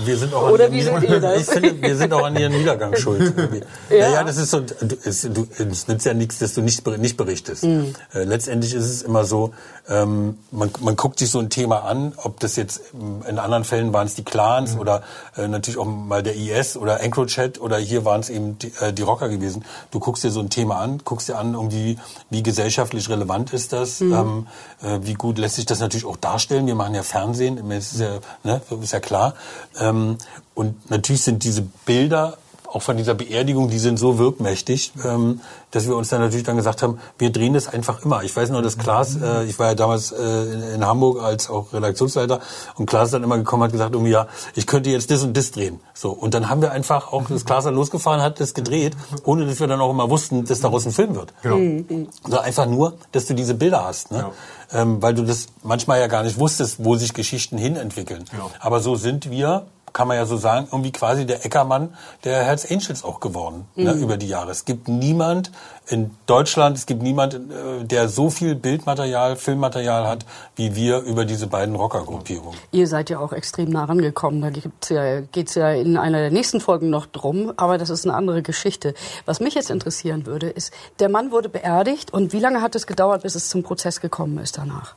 [0.03, 1.37] Wir sind auch Oder an wie ihren, seht ihr das?
[1.41, 3.33] Ich finde, wir sind auch an ihren Niedergang schuld.
[3.89, 3.95] Ja.
[3.97, 4.09] ja.
[4.09, 4.59] ja, das ist so.
[4.59, 7.63] du- Es, du, es nützt ja nichts, dass du nicht, nicht berichtest.
[7.63, 7.93] Mhm.
[8.13, 9.53] Äh, letztendlich ist es immer so,
[9.89, 13.63] ähm, man, man guckt sich so ein Thema an, ob das jetzt ähm, in anderen
[13.63, 14.79] Fällen waren es die Clans Mhm.
[14.81, 15.03] oder
[15.37, 18.91] äh, natürlich auch mal der IS oder EncroChat oder hier waren es eben die, äh,
[18.91, 19.63] die Rocker gewesen.
[19.91, 21.97] Du guckst dir so ein Thema an, guckst dir an, irgendwie,
[22.29, 24.13] wie gesellschaftlich relevant ist das, Mhm.
[24.13, 24.47] ähm,
[24.83, 26.67] äh, wie gut lässt sich das natürlich auch darstellen.
[26.67, 29.33] Wir machen ja Fernsehen, ist ja, ne, ist ja klar.
[29.79, 30.17] Ähm,
[30.55, 32.37] und natürlich sind diese Bilder
[32.67, 36.57] auch von dieser Beerdigung, die sind so wirkmächtig, ähm, dass wir uns dann natürlich dann
[36.57, 38.23] gesagt haben, wir drehen das einfach immer.
[38.23, 41.73] Ich weiß noch, dass Klaas, äh, ich war ja damals äh, in, Hamburg als auch
[41.73, 42.39] Redaktionsleiter
[42.75, 45.35] und Klaas ist dann immer gekommen hat gesagt, irgendwie, ja, ich könnte jetzt das und
[45.35, 45.79] das drehen.
[45.93, 49.45] So und dann haben wir einfach auch, das Klaas dann losgefahren hat, das gedreht, ohne
[49.45, 51.33] dass wir dann auch immer wussten, dass daraus ein Film wird.
[51.41, 52.07] Genau.
[52.23, 54.31] Also einfach nur, dass du diese Bilder hast, ne?
[54.71, 58.25] Ähm, weil du das manchmal ja gar nicht wusstest, wo sich Geschichten hin entwickeln.
[58.29, 58.51] Genau.
[58.59, 62.69] Aber so sind wir, kann man ja so sagen, irgendwie quasi der Eckermann der Hells
[62.69, 64.51] Angels auch geworden ne, über die Jahre.
[64.51, 65.51] Es gibt niemand
[65.87, 71.25] in Deutschland, es gibt niemand, äh, der so viel Bildmaterial, Filmmaterial hat, wie wir über
[71.25, 72.59] diese beiden Rockergruppierungen.
[72.71, 74.41] Ihr seid ja auch extrem nah rangekommen.
[74.41, 78.05] Da gibt's ja, geht's ja in einer der nächsten Folgen noch drum, aber das ist
[78.05, 78.93] eine andere Geschichte.
[79.25, 82.87] Was mich jetzt interessieren würde, ist, der Mann wurde beerdigt und wie lange hat es
[82.87, 84.95] gedauert, bis es zum Prozess gekommen ist danach?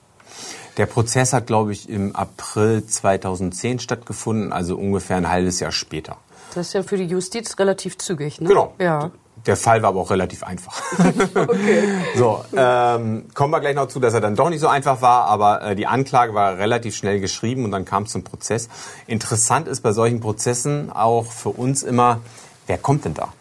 [0.76, 6.16] Der Prozess hat, glaube ich, im April 2010 stattgefunden, also ungefähr ein halbes Jahr später.
[6.55, 8.48] Das ist ja für die Justiz relativ zügig, ne?
[8.48, 8.74] Genau.
[8.79, 9.11] Ja.
[9.46, 10.83] Der Fall war aber auch relativ einfach.
[12.16, 15.26] So, ähm, kommen wir gleich noch zu, dass er dann doch nicht so einfach war,
[15.26, 18.68] aber äh, die Anklage war relativ schnell geschrieben und dann kam es zum Prozess.
[19.07, 22.20] Interessant ist bei solchen Prozessen auch für uns immer,
[22.66, 23.33] wer kommt denn da?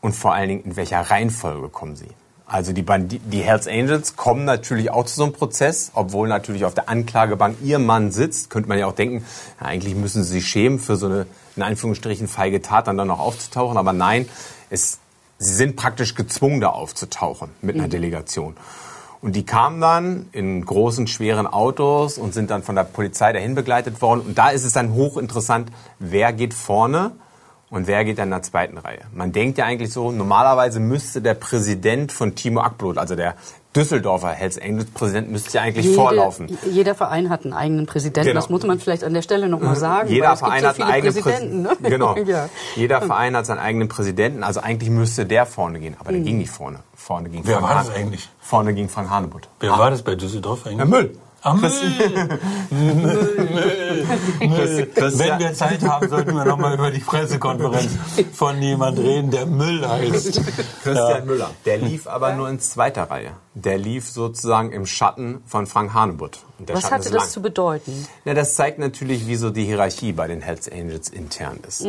[0.00, 2.08] Und vor allen Dingen, in welcher Reihenfolge kommen sie?
[2.52, 6.64] Also die, Bandi die Hells Angels kommen natürlich auch zu so einem Prozess, obwohl natürlich
[6.64, 9.24] auf der Anklagebank ihr Mann sitzt, könnte man ja auch denken,
[9.60, 13.06] na, eigentlich müssen sie sich schämen für so eine, in Anführungsstrichen, feige Tat dann, dann
[13.06, 13.76] noch aufzutauchen.
[13.78, 14.28] Aber nein,
[14.68, 14.98] es,
[15.38, 18.56] sie sind praktisch gezwungen, da aufzutauchen mit einer Delegation.
[19.22, 23.54] Und die kamen dann in großen, schweren Autos und sind dann von der Polizei dahin
[23.54, 24.22] begleitet worden.
[24.22, 27.12] Und da ist es dann hochinteressant, wer geht vorne
[27.70, 29.02] und wer geht dann in der zweiten Reihe?
[29.12, 33.36] Man denkt ja eigentlich so, normalerweise müsste der Präsident von Timo Akblut, also der
[33.76, 36.58] Düsseldorfer Hells Angels Präsident, müsste ja eigentlich vorlaufen.
[36.68, 38.30] Jeder Verein hat einen eigenen Präsidenten.
[38.30, 38.40] Genau.
[38.40, 40.08] Das muss man vielleicht an der Stelle noch mal sagen.
[40.08, 41.62] Jeder Verein so hat einen eigenen Präsidenten.
[41.62, 41.76] Ne?
[41.80, 42.16] Genau.
[42.26, 42.48] ja.
[42.74, 44.42] Jeder Verein hat seinen eigenen Präsidenten.
[44.42, 45.94] Also eigentlich müsste der vorne gehen.
[46.00, 46.80] Aber der ging nicht vorne.
[46.96, 48.28] Vorne ging Wer Frank war das eigentlich?
[48.40, 49.48] Vorne ging Frank Hanebutt.
[49.60, 50.78] Wer war das bei Düsseldorf eigentlich?
[50.78, 51.16] Herr Müll.
[51.44, 51.68] Müll.
[54.40, 57.88] Wenn wir Zeit haben, sollten wir noch mal über die Pressekonferenz
[58.32, 60.40] von jemand reden, der Müll heißt.
[60.82, 61.50] Christian Müller.
[61.64, 63.32] Der lief aber nur in zweiter Reihe.
[63.54, 66.40] Der lief sozusagen im Schatten von Frank Hanebutt.
[66.58, 68.06] Und der Was Schatten hatte das zu bedeuten?
[68.24, 71.80] Ja, das zeigt natürlich, wie so die Hierarchie bei den Hells Angels intern ist.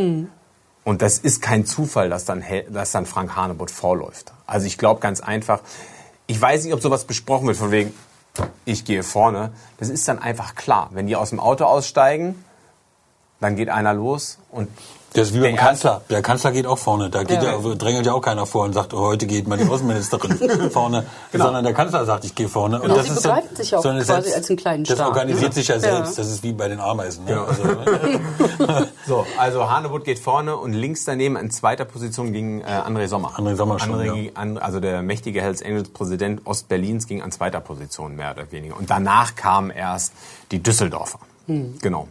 [0.83, 4.33] Und das ist kein Zufall, dass dann, dass dann Frank Hanebutt vorläuft.
[4.47, 5.59] Also ich glaube ganz einfach,
[6.27, 7.93] ich weiß nicht, ob sowas besprochen wird, von wegen,
[8.65, 9.51] ich gehe vorne.
[9.77, 10.89] Das ist dann einfach klar.
[10.91, 12.43] Wenn die aus dem Auto aussteigen,
[13.39, 14.69] dann geht einer los und
[15.13, 16.01] Das ist wie beim Der Kanzler.
[16.09, 17.09] Der Kanzler geht auch vorne.
[17.09, 17.57] Da geht Ja.
[17.59, 17.75] ja.
[17.75, 21.05] drängelt ja auch keiner vor und sagt, oh, heute geht mal die Außenministerin vorne.
[21.33, 22.77] Sondern der Kanzler sagt, ich gehe vorne.
[22.81, 25.53] Und Genau, sie begreifen sich auch eine quasi als einen kleinen Das Staat, organisiert ne?
[25.55, 25.81] sich ja Ja.
[25.81, 26.17] selbst.
[26.17, 27.25] Das ist wie bei den Ameisen.
[27.25, 27.31] Ne?
[27.31, 27.43] Genau.
[27.43, 33.07] Also, So, also Hanebutt geht vorne und links daneben in zweiter Position ging äh, André
[33.09, 33.33] Sommer.
[33.37, 34.61] André Sommer schon, André, ja.
[34.61, 38.77] Also der mächtige Hells Angels Präsident Ostberlins ging an zweiter Position mehr oder weniger.
[38.77, 40.13] Und danach kamen erst
[40.51, 41.19] die Düsseldorfer.
[41.47, 42.07] Genau.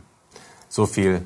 [0.68, 1.22] So viel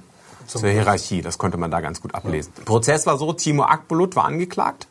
[0.47, 2.53] zur Hierarchie, das konnte man da ganz gut ablesen.
[2.57, 4.87] Der Prozess war so, Timo Akbulut war angeklagt.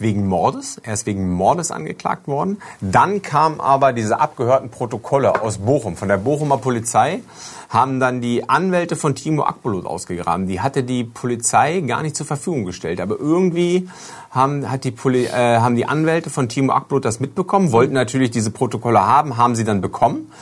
[0.00, 0.78] wegen Mordes.
[0.82, 2.60] Er ist wegen Mordes angeklagt worden.
[2.80, 7.20] Dann kamen aber diese abgehörten Protokolle aus Bochum, von der Bochumer Polizei,
[7.68, 10.48] haben dann die Anwälte von Timo Akbulut ausgegraben.
[10.48, 13.00] Die hatte die Polizei gar nicht zur Verfügung gestellt.
[13.00, 13.88] Aber irgendwie
[14.30, 18.30] haben, hat die Poli äh, haben die Anwälte von Timo Akbulut das mitbekommen, wollten natürlich
[18.30, 20.32] diese Protokolle haben, haben sie dann bekommen.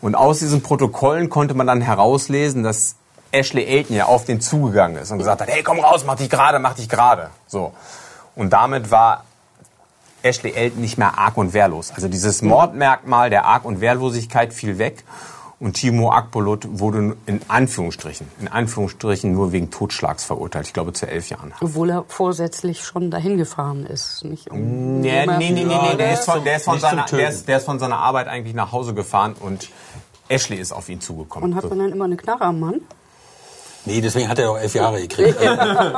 [0.00, 2.96] Und aus diesen Protokollen konnte man dann herauslesen, dass
[3.34, 6.30] Ashley Elton ja auf den zugegangen ist und gesagt hat, hey, komm raus, mach dich
[6.30, 7.30] gerade, mach dich gerade.
[7.46, 7.72] So.
[8.36, 9.24] Und damit war
[10.22, 11.92] Ashley Elton nicht mehr arg und wehrlos.
[11.94, 15.04] Also dieses Mordmerkmal der Arg- und Wehrlosigkeit fiel weg.
[15.60, 20.66] Und Timo Akpolut wurde in Anführungsstrichen, in Anführungsstrichen nur wegen Totschlags verurteilt.
[20.66, 21.54] Ich glaube zu elf Jahren.
[21.60, 24.24] Obwohl er vorsätzlich schon dahin gefahren ist.
[24.24, 25.96] Nicht um Nee, nee, nee, nee, nee.
[25.96, 28.54] Der, ist von, der, ist von seiner, der, ist, der ist von seiner Arbeit eigentlich
[28.54, 29.70] nach Hause gefahren und
[30.28, 31.52] Ashley ist auf ihn zugekommen.
[31.52, 32.80] Und hat man dann immer eine Knarre am Mann?
[33.86, 35.38] Nee, deswegen hat er auch elf Jahre gekriegt.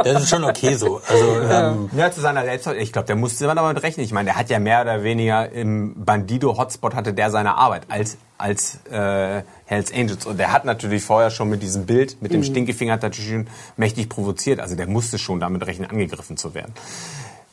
[0.05, 1.01] Das ist schon okay so.
[1.09, 2.85] Also, ähm, Ja, zu seiner Selbstverteidigung.
[2.85, 4.05] Ich glaube, der musste man damit rechnen.
[4.05, 8.19] Ich meine, der hat ja mehr oder weniger im Bandido-Hotspot hatte der seine Arbeit als
[8.39, 10.27] als äh, Hells Angels.
[10.27, 13.47] Und der hat natürlich vorher schon mit diesem Bild, mit dem Stinkefinger, hat natürlich schon
[13.77, 14.61] mächtig provoziert.
[14.61, 16.75] Also der musste schon damit rechnen, angegriffen zu werden.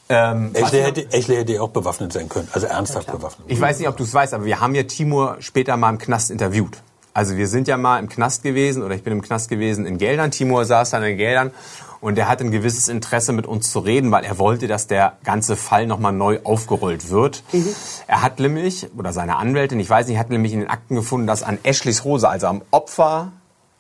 [0.09, 2.49] Ähm, Ashley hätte, Ashley hätte ja auch bewaffnet sein können.
[2.51, 3.49] Also ernsthaft bewaffnet.
[3.49, 5.97] Ich weiß nicht, ob du es weißt, aber wir haben ja Timur später mal im
[5.97, 6.77] Knast interviewt.
[7.13, 9.99] Also wir sind ja mal im Knast gewesen oder ich bin im Knast gewesen in
[9.99, 10.31] Geldern.
[10.31, 11.51] Timur saß dann in Geldern
[12.01, 15.17] und er hatte ein gewisses Interesse mit uns zu reden, weil er wollte, dass der
[15.23, 17.43] ganze Fall nochmal neu aufgerollt wird.
[18.07, 21.27] Er hat nämlich, oder seine Anwältin, ich weiß nicht, hat nämlich in den Akten gefunden,
[21.27, 23.31] dass an Ashleys Hose, also am Opfer,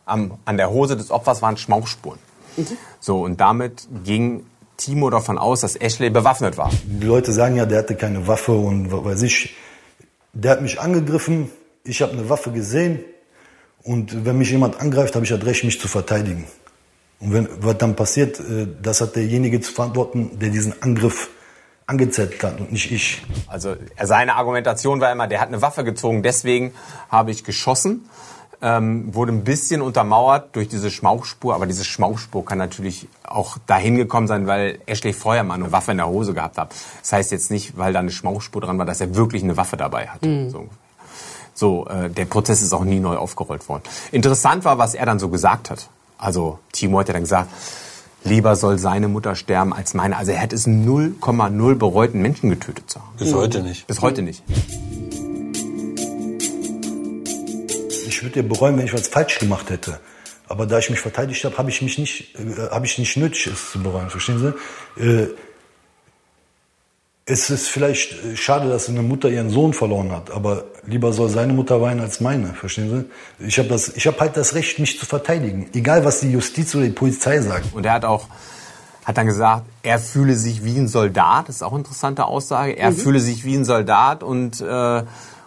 [0.05, 2.19] am, an der Hose des Opfers waren Schmauchspuren.
[2.99, 4.45] So, und damit ging
[4.77, 6.69] Timo davon aus, dass Ashley bewaffnet war.
[6.83, 9.55] Die Leute sagen ja, der hatte keine Waffe und was weiß ich.
[10.33, 11.49] Der hat mich angegriffen,
[11.83, 13.03] ich habe eine Waffe gesehen
[13.83, 16.45] und wenn mich jemand angreift, habe ich das Recht, mich zu verteidigen.
[17.19, 21.29] Und wenn, was dann passiert, äh, das hat derjenige zu verantworten, der diesen Angriff
[21.85, 23.21] angezettelt hat und nicht ich.
[23.47, 26.73] Also er- seine Argumentation war immer, der hat eine Waffe gezogen, deswegen
[27.09, 28.05] habe ich geschossen.
[28.65, 33.97] Ähm, wurde ein bisschen untermauert durch diese Schmauchspur, aber diese Schmauchspur kann natürlich auch dahin
[33.97, 36.73] gekommen sein, weil Ashley vorher mal eine Waffe in der Hose gehabt hat.
[37.01, 39.75] Das heißt jetzt nicht, weil da eine Schmauchspur dran war, dass er wirklich eine Waffe
[39.75, 40.49] dabei hatte.
[40.49, 40.69] So.
[41.53, 43.83] So, äh, der Prozess ist auch nie neu aufgerollt worden.
[44.11, 45.87] Interessant war, was er dann so gesagt hat.
[46.17, 47.49] Also Timo hat ja dann gesagt,
[48.23, 50.17] lieber soll seine Mutter sterben als meine.
[50.17, 53.13] Also er hätte es 0,0 bereuten Menschen getötet zu haben.
[53.17, 53.87] Bis heute nicht.
[53.87, 54.43] Bis heute nicht.
[58.07, 59.99] Ich würde ja bereuen, wenn ich was falsch gemacht hätte.
[60.47, 63.47] Aber da ich mich verteidigt habe, habe ich mich nicht, äh, habe ich nicht nötig,
[63.47, 64.09] es zu bereuen.
[64.09, 65.01] Verstehen Sie?
[65.01, 65.27] Äh,
[67.25, 71.29] es ist vielleicht äh, schade, dass eine Mutter ihren Sohn verloren hat, aber lieber soll
[71.29, 72.53] seine Mutter weinen als meine.
[72.53, 73.07] Verstehen
[73.39, 73.47] Sie?
[73.47, 76.75] Ich habe das, ich habe halt das Recht, mich zu verteidigen, egal was die Justiz
[76.75, 77.73] oder die Polizei sagt.
[77.73, 78.27] Und er hat auch
[79.05, 81.49] hat dann gesagt, er fühle sich wie ein Soldat.
[81.49, 82.77] Das ist auch eine interessante Aussage.
[82.77, 85.03] Er fühle sich wie ein Soldat und äh,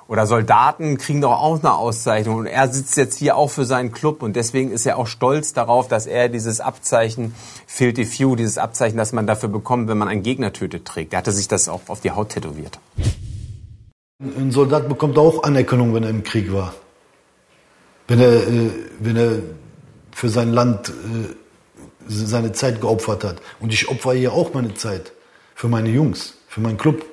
[0.09, 2.37] oder Soldaten kriegen doch auch eine Auszeichnung.
[2.37, 5.53] Und er sitzt jetzt hier auch für seinen Club und deswegen ist er auch stolz
[5.53, 7.35] darauf, dass er dieses Abzeichen
[7.67, 11.13] Filthy Few, dieses Abzeichen, das man dafür bekommt, wenn man einen Gegner tötet, trägt.
[11.13, 12.79] Er hatte sich das auch auf die Haut tätowiert.
[14.21, 16.75] Ein Soldat bekommt auch Anerkennung, wenn er im Krieg war.
[18.09, 19.39] Wenn er, äh, wenn er
[20.13, 21.35] für sein Land äh,
[22.09, 23.43] seine Zeit geopfert hat.
[23.61, 25.13] Und ich opfere hier auch meine Zeit.
[25.55, 27.05] Für meine Jungs, für meinen Club.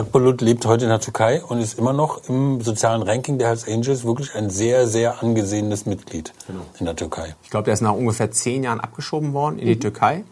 [0.00, 3.66] Akbulut lebt heute in der Türkei und ist immer noch im sozialen Ranking der Hells
[3.68, 6.32] Angels wirklich ein sehr, sehr angesehenes Mitglied
[6.78, 7.34] in der Türkei.
[7.42, 10.24] Ich glaube, der ist nach ungefähr zehn Jahren abgeschoben worden in die Türkei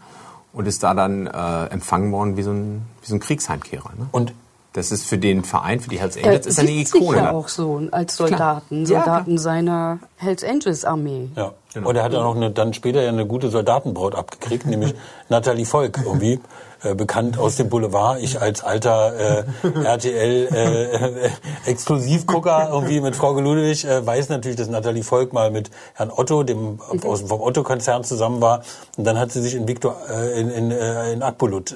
[0.53, 3.91] und ist da dann äh, empfangen worden wie so ein, wie so ein Kriegsheimkehrer.
[3.97, 4.07] Ne?
[4.11, 4.33] Und
[4.73, 7.17] Das ist für den Verein, für die Hells Er Angels, ist eine Ikone.
[7.17, 7.31] ja ne?
[7.33, 9.03] auch so als Soldaten, Ja, klar.
[9.05, 11.29] Soldaten seiner Hells Angels Armee.
[11.35, 11.53] Ja.
[11.83, 14.93] Und er hat dann auch eine, dann später ja eine gute Soldatenbraut abgekriegt, nämlich
[15.29, 16.39] Nathalie Volk irgendwie.
[16.81, 18.21] Äh, bekannt aus dem Boulevard.
[18.21, 21.29] Ich als alter äh, RTL äh, äh,
[21.65, 27.21] irgendwie mit Frau Ludwig weiß natürlich, dass Nathalie Volk mal mit Herrn Otto, dem aus,
[27.21, 28.61] vom Otto-Konzern zusammen war.
[28.95, 31.75] Und dann hat sie sich in Viktor, äh, in, in, äh, in Akbulut,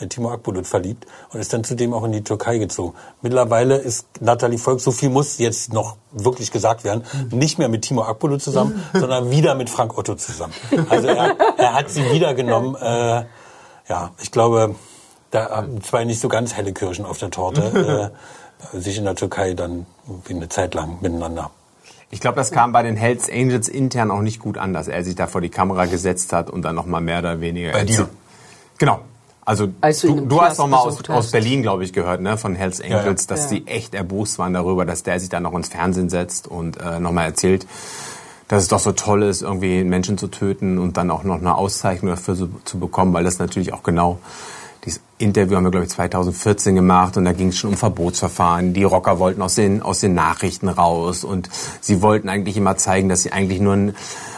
[0.00, 2.94] in Timo Akbulut verliebt und ist dann zudem auch in die Türkei gezogen.
[3.20, 7.82] Mittlerweile ist Nathalie Volk, so viel muss jetzt noch wirklich gesagt werden, nicht mehr mit
[7.82, 10.52] Timo Akbulut zusammen, sondern wieder mit Frank Otto zusammen.
[10.88, 12.74] Also er, er hat sie wiedergenommen.
[12.74, 13.24] Äh,
[13.88, 14.74] ja, ich glaube,
[15.30, 18.12] da haben zwei nicht so ganz helle Kirschen auf der Torte
[18.72, 21.50] äh, sich in der Türkei dann irgendwie eine Zeit lang miteinander.
[22.10, 25.02] Ich glaube, das kam bei den Hells Angels intern auch nicht gut an, dass er
[25.02, 27.72] sich da vor die Kamera gesetzt hat und dann noch mal mehr oder weniger.
[27.72, 28.06] Bei dir?
[28.76, 29.00] Genau.
[29.44, 31.30] Also Als du du, hast Knast noch mal aus, aus.
[31.32, 33.56] Berlin, glaube ich, gehört, ne, von Hells Angels, dass Ja.
[33.58, 37.00] die echt erbost waren darüber, dass der sich dann noch ins Fernsehen setzt und äh,
[37.00, 37.66] noch mal erzählt,
[38.52, 41.54] dass es doch so toll ist, irgendwie Menschen zu töten und dann auch noch eine
[41.54, 44.18] Auszeichnung dafür zu, zu bekommen, weil das natürlich auch genau
[44.84, 48.74] dies, Interview haben wir, glaube ich, 2014 gemacht und da ging es schon um Verbotsverfahren.
[48.74, 51.48] Die Rocker wollten aus den, aus den Nachrichten raus und
[51.80, 53.94] sie wollten eigentlich immer zeigen, dass sie eigentlich nur ein,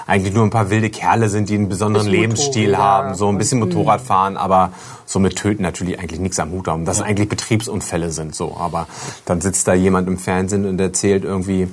[0.06, 3.36] eigentlich nur ein paar wilde Kerle sind, die einen besonderen Lebensstil Motorrad, haben, so ein
[3.36, 3.64] bisschen mhm.
[3.64, 4.70] Motorrad fahren, aber
[5.06, 6.84] so mit Töten natürlich eigentlich nichts am Hut haben.
[6.84, 7.06] Dass ja.
[7.06, 8.56] eigentlich Betriebsunfälle sind, so.
[8.56, 8.86] Aber
[9.24, 11.66] dann sitzt da jemand im Fernsehen und erzählt irgendwie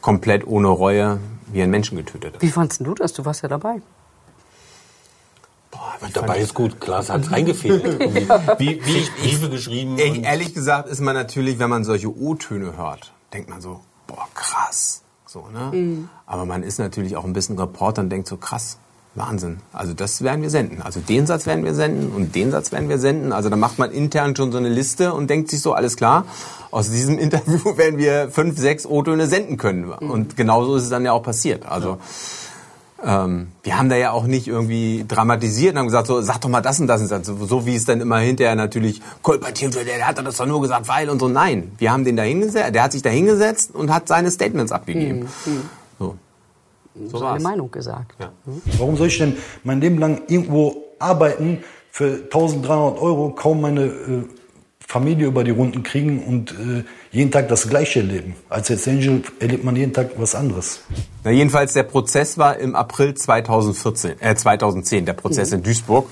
[0.00, 1.18] komplett ohne Reue,
[1.52, 2.42] wie ein Menschen getötet hat.
[2.42, 3.12] Wie fandest du das?
[3.12, 3.82] Du warst ja dabei.
[5.70, 7.82] Boah, dabei ist gut, Klaas hat es eingefehlt.
[8.58, 9.98] wie, wie ich Briefe geschrieben.
[9.98, 14.28] Ey, ehrlich gesagt ist man natürlich, wenn man solche O-Töne hört, denkt man so, boah,
[14.34, 15.02] krass.
[15.26, 15.70] So, ne?
[15.72, 16.08] Mhm.
[16.26, 18.78] Aber man ist natürlich auch ein bisschen Reporter und denkt so, krass,
[19.14, 19.58] Wahnsinn.
[19.72, 20.80] Also das werden wir senden.
[20.80, 23.32] Also den Satz werden wir senden und den Satz werden wir senden.
[23.32, 26.24] Also da macht man intern schon so eine Liste und denkt sich so, alles klar,
[26.70, 29.92] aus diesem Interview werden wir fünf, sechs O-Töne senden können.
[30.00, 30.10] Mhm.
[30.10, 31.66] Und genauso ist es dann ja auch passiert.
[31.66, 31.98] Also ja.
[33.04, 36.48] Ähm, wir haben da ja auch nicht irgendwie dramatisiert und haben gesagt, so, sag doch
[36.48, 37.02] mal das und das.
[37.02, 37.26] Und das.
[37.26, 40.88] So, wie es dann immer hinterher natürlich kolportiert wird, der hat das doch nur gesagt,
[40.88, 41.28] weil und so.
[41.28, 44.70] Nein, wir haben den da hingesetzt, der hat sich da hingesetzt und hat seine Statements
[44.70, 45.28] abgegeben.
[45.44, 45.62] Mhm.
[47.08, 47.18] So.
[47.18, 48.16] Seine Meinung gesagt.
[48.20, 48.32] Ja.
[48.44, 48.62] Mhm.
[48.78, 54.24] Warum soll ich denn mein Leben lang irgendwo arbeiten für 1300 Euro, kaum meine äh,
[54.86, 58.36] Familie über die Runden kriegen und äh, jeden Tag das Gleiche erleben.
[58.50, 60.82] Als Jetzt Angel erlebt man jeden Tag was anderes.
[61.24, 65.58] Na jedenfalls, der Prozess war im April 2014, äh, 2010, der Prozess mhm.
[65.58, 66.08] in Duisburg.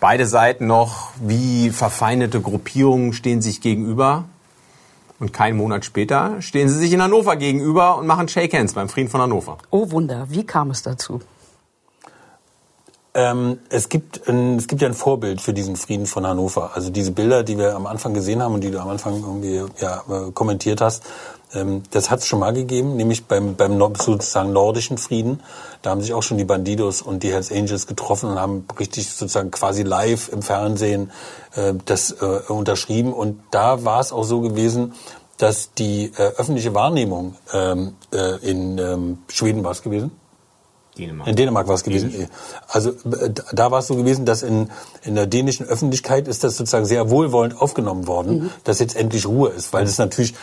[0.00, 4.24] Beide Seiten noch wie verfeindete Gruppierungen stehen sich gegenüber.
[5.22, 8.88] Und keinen Monat später stehen sie sich in Hannover gegenüber und machen Shake Hands beim
[8.88, 9.56] Frieden von Hannover.
[9.70, 11.20] Oh Wunder, wie kam es dazu?
[13.14, 16.72] Ähm, es, gibt ein, es gibt ja ein Vorbild für diesen Frieden von Hannover.
[16.74, 19.62] Also diese Bilder, die wir am Anfang gesehen haben und die du am Anfang irgendwie
[19.80, 21.04] ja, äh, kommentiert hast,
[21.90, 25.40] das hat es schon mal gegeben, nämlich beim, beim sozusagen nordischen Frieden.
[25.82, 29.10] Da haben sich auch schon die Bandidos und die Hells Angels getroffen und haben richtig
[29.10, 31.10] sozusagen quasi live im Fernsehen
[31.54, 33.12] äh, das äh, unterschrieben.
[33.12, 34.94] Und da war es auch so gewesen,
[35.36, 40.12] dass die äh, öffentliche Wahrnehmung ähm, äh, in ähm, Schweden war es gewesen
[40.98, 41.28] Dänemark.
[41.28, 42.12] In Dänemark war es gewesen.
[42.12, 42.28] Dänisch.
[42.68, 44.70] Also äh, da war es so gewesen, dass in,
[45.02, 48.50] in der dänischen Öffentlichkeit ist das sozusagen sehr wohlwollend aufgenommen worden, mhm.
[48.64, 50.34] dass jetzt endlich Ruhe ist, weil es natürlich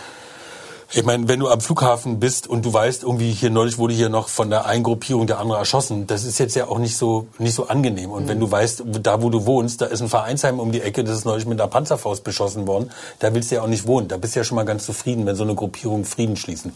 [0.92, 4.10] ich meine, wenn du am Flughafen bist und du weißt, irgendwie hier neulich wurde hier
[4.10, 7.28] noch von der einen Gruppierung der andere erschossen, das ist jetzt ja auch nicht so
[7.38, 8.12] nicht so angenehm.
[8.12, 8.30] Und mhm.
[8.30, 11.18] wenn du weißt, da wo du wohnst, da ist ein Vereinsheim um die Ecke, das
[11.18, 14.08] ist neulich mit einer Panzerfaust beschossen worden, da willst du ja auch nicht wohnen.
[14.08, 16.74] Da bist du ja schon mal ganz zufrieden, wenn so eine Gruppierung Frieden schließen.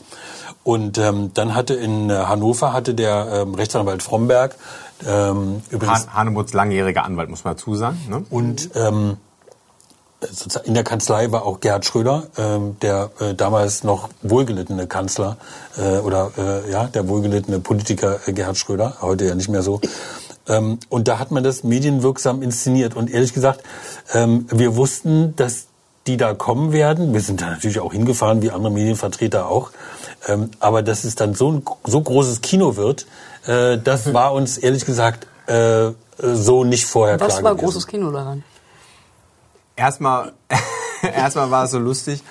[0.64, 4.55] Und ähm, dann hatte in äh, Hannover hatte der ähm, Rechtsanwalt Fromberg
[5.07, 7.99] ähm, übrigens Han Hanemuts langjähriger Anwalt muss man dazu sagen.
[8.09, 8.26] Ne?
[8.30, 9.18] Und ähm,
[10.63, 15.38] in der Kanzlei war auch Gerhard Schröder, ähm, der äh, damals noch wohlgelittene Kanzler
[15.78, 19.82] äh, oder äh, ja der wohlgelittene Politiker äh, Gerhard Schröder, heute ja nicht mehr so.
[20.47, 22.95] Ähm, und da hat man das medienwirksam inszeniert.
[22.95, 23.63] Und ehrlich gesagt,
[24.13, 25.67] ähm, wir wussten, dass
[26.07, 27.13] die da kommen werden.
[27.13, 29.71] Wir sind da natürlich auch hingefahren, wie andere Medienvertreter auch.
[30.28, 33.05] Ähm, aber dass es dann so ein so großes Kino wird,
[33.47, 37.65] äh, das war uns ehrlich gesagt äh, so nicht vorher Was klar war gewesen.
[37.65, 38.43] großes Kino daran?
[39.76, 40.34] Erstmal,
[41.01, 42.24] erstmal war es so lustig.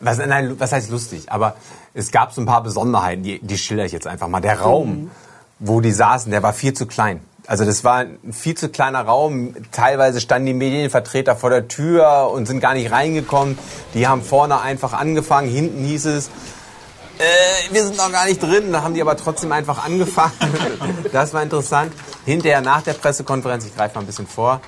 [0.00, 1.30] Was, nein, was heißt lustig?
[1.30, 1.56] Aber
[1.94, 4.40] es gab so ein paar Besonderheiten, die, die schilder ich jetzt einfach mal.
[4.40, 5.10] Der Raum, mhm.
[5.58, 7.20] wo die saßen, der war viel zu klein.
[7.48, 9.56] Also das war ein viel zu kleiner Raum.
[9.72, 13.58] Teilweise standen die Medienvertreter vor der Tür und sind gar nicht reingekommen.
[13.94, 15.48] Die haben vorne einfach angefangen.
[15.48, 16.28] Hinten hieß es,
[17.18, 18.70] äh, wir sind noch gar nicht drin.
[18.70, 20.32] Da haben die aber trotzdem einfach angefangen.
[21.12, 21.92] Das war interessant.
[22.26, 24.60] Hinterher nach der Pressekonferenz, ich greife mal ein bisschen vor,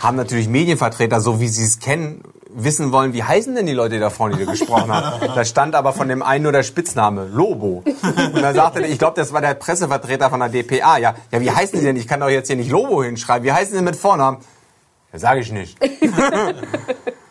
[0.00, 3.94] haben natürlich Medienvertreter, so wie sie es kennen, wissen wollen, wie heißen denn die Leute,
[3.94, 5.28] die da vorne die gesprochen haben.
[5.34, 7.82] Da stand aber von dem einen nur der Spitzname, Lobo.
[7.84, 10.98] Und dann sagte er, ich glaube, das war der Pressevertreter von der DPA.
[10.98, 11.96] Ja, ja, wie heißen die denn?
[11.96, 13.44] Ich kann doch jetzt hier nicht Lobo hinschreiben.
[13.44, 14.38] Wie heißen sie mit Vornamen?
[15.12, 15.78] Ja, sage ich nicht.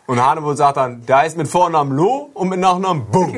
[0.07, 3.29] Und Hannibal sagt dann, der heißt mit Vornamen Lo und mit Nachnamen Bum.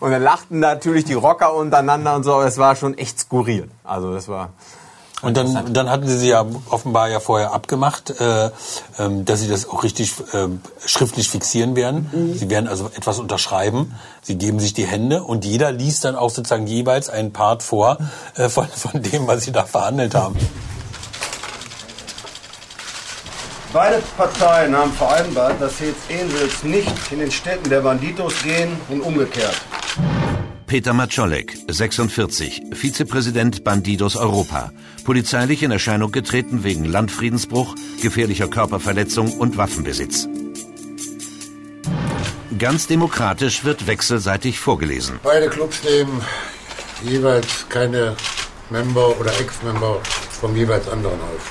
[0.00, 2.40] und dann lachten natürlich die Rocker untereinander und so.
[2.40, 3.68] Es war schon echt skurril.
[3.84, 4.54] Also das war
[5.22, 8.50] und dann, dann hatten sie sich ja offenbar ja vorher abgemacht, äh,
[8.98, 10.48] ähm, dass sie das auch richtig äh,
[10.84, 12.10] schriftlich fixieren werden.
[12.12, 12.34] Mhm.
[12.34, 13.94] Sie werden also etwas unterschreiben.
[14.20, 17.98] Sie geben sich die Hände und jeder liest dann auch sozusagen jeweils einen Part vor
[18.34, 20.36] äh, von, von dem, was sie da verhandelt haben.
[23.72, 29.00] Beide Parteien haben vereinbart, dass Hells Angels nicht in den Städten der Banditos gehen und
[29.00, 29.56] umgekehrt.
[30.72, 34.72] Peter Maczolek, 46, Vizepräsident Bandidos Europa,
[35.04, 40.30] polizeilich in Erscheinung getreten wegen Landfriedensbruch, gefährlicher Körperverletzung und Waffenbesitz.
[42.58, 45.20] Ganz demokratisch wird wechselseitig vorgelesen.
[45.22, 46.22] Beide Clubs nehmen
[47.04, 48.16] jeweils keine
[48.70, 50.00] Member oder Ex-Member
[50.40, 51.50] vom jeweils anderen auf.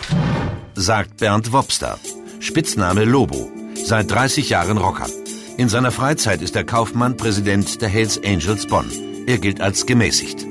[0.74, 2.00] sagt Bernd Wobster.
[2.40, 3.52] Spitzname Lobo.
[3.76, 5.06] Seit 30 Jahren Rocker.
[5.58, 8.90] In seiner Freizeit ist der Kaufmann Präsident der Hells Angels Bonn.
[9.26, 10.46] Er gilt als gemäßigt.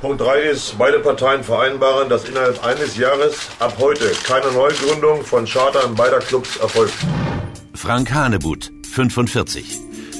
[0.00, 5.46] Punkt 3 ist, beide Parteien vereinbaren, dass innerhalb eines Jahres ab heute keine Neugründung von
[5.46, 6.94] Chartern beider Clubs erfolgt.
[7.74, 9.78] Frank Hanebut, 45.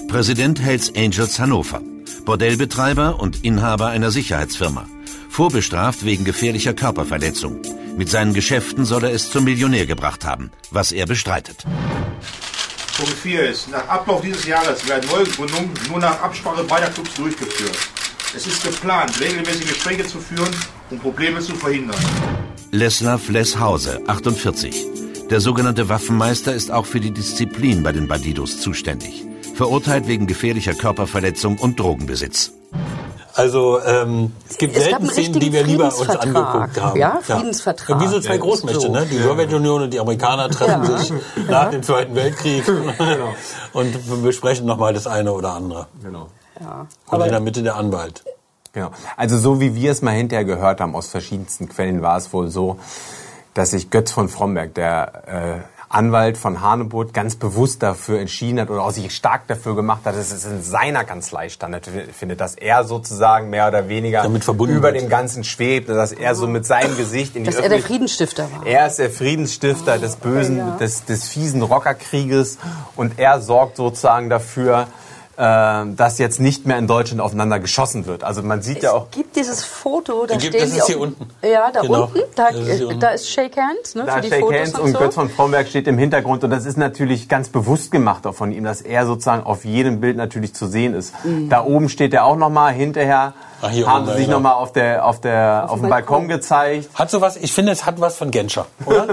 [0.08, 1.82] Präsident Hells Angels Hannover.
[2.24, 4.86] Bordellbetreiber und Inhaber einer Sicherheitsfirma.
[5.28, 7.60] Vorbestraft wegen gefährlicher Körperverletzung.
[7.96, 11.64] Mit seinen Geschäften soll er es zum Millionär gebracht haben, was er bestreitet.
[12.96, 17.76] Punkt 4 ist, nach Ablauf dieses Jahres werden Neugründungen nur nach Absprache beider Clubs durchgeführt.
[18.36, 20.54] Es ist geplant, regelmäßige Gespräche zu führen,
[20.90, 21.98] um Probleme zu verhindern.
[22.70, 24.86] Leslav Leshause, 48.
[25.28, 29.24] Der sogenannte Waffenmeister ist auch für die Disziplin bei den Bandidos zuständig.
[29.54, 32.52] Verurteilt wegen gefährlicher Körperverletzung und Drogenbesitz.
[33.36, 36.98] Also ähm, es gibt Es selten Szenen, die wir lieber uns angeguckt haben.
[36.98, 38.00] Ja, Friedensvertrag.
[38.00, 38.40] Wie so zwei Ja.
[38.40, 38.92] Großmächte, So.
[38.92, 39.06] ne?
[39.06, 40.98] Die Sowjetunion und die Amerikaner treffen Ja.
[40.98, 41.12] sich
[41.48, 42.64] nach dem Zweiten Weltkrieg
[43.72, 45.88] und besprechen nochmal das eine oder andere.
[46.02, 46.28] Genau.
[46.60, 46.86] Ja.
[47.08, 48.22] Und in der Mitte der Anwalt.
[48.72, 48.90] Genau.
[49.16, 52.48] Also so wie wir es mal hinterher gehört haben aus verschiedensten Quellen, war es wohl
[52.50, 52.78] so,
[53.54, 58.70] dass sich Götz von Fromberg, der äh, Anwalt von Hanebut, ganz bewusst dafür entschieden hat
[58.70, 62.84] oder auch sich stark dafür gemacht hat, dass es in seiner Kanzlei stattfindet, dass er
[62.84, 65.02] sozusagen mehr oder weniger Damit verbunden über wird.
[65.02, 68.48] dem Ganzen schwebt, dass er so mit seinem Gesicht in die Dass er der Friedensstifter
[68.52, 68.66] war.
[68.66, 72.58] er ist der Friedensstifter des bösen, des, des fiesen Rockerkrieges
[72.96, 74.88] und er sorgt sozusagen dafür,
[75.36, 78.22] dass jetzt nicht mehr in Deutschland aufeinander geschossen wird.
[78.24, 80.86] Also man sieht ja auch, Es gibt dieses Foto, da Gibt- stehen das ist auf,
[80.88, 81.26] hier unten.
[81.42, 82.04] Ja, da Genau.
[82.04, 83.00] unten, da, ist unten.
[83.00, 84.98] da ist Shake Hands, ne, da für die Shake Fotos Hands und, und so.
[84.98, 88.52] Götz von Fromberg steht im Hintergrund und das ist natürlich ganz bewusst gemacht auch von
[88.52, 91.12] ihm, dass er sozusagen auf jedem Bild natürlich zu sehen ist.
[91.24, 91.48] Mhm.
[91.48, 93.34] Da oben steht er auch nochmal, hinterher
[93.66, 94.32] Ach, hier haben sie sich ja.
[94.34, 96.88] nochmal auf der auf der auf, dem Balkon gezeigt.
[96.94, 99.06] Hat sowas, ich finde, es hat was von Genscher, oder?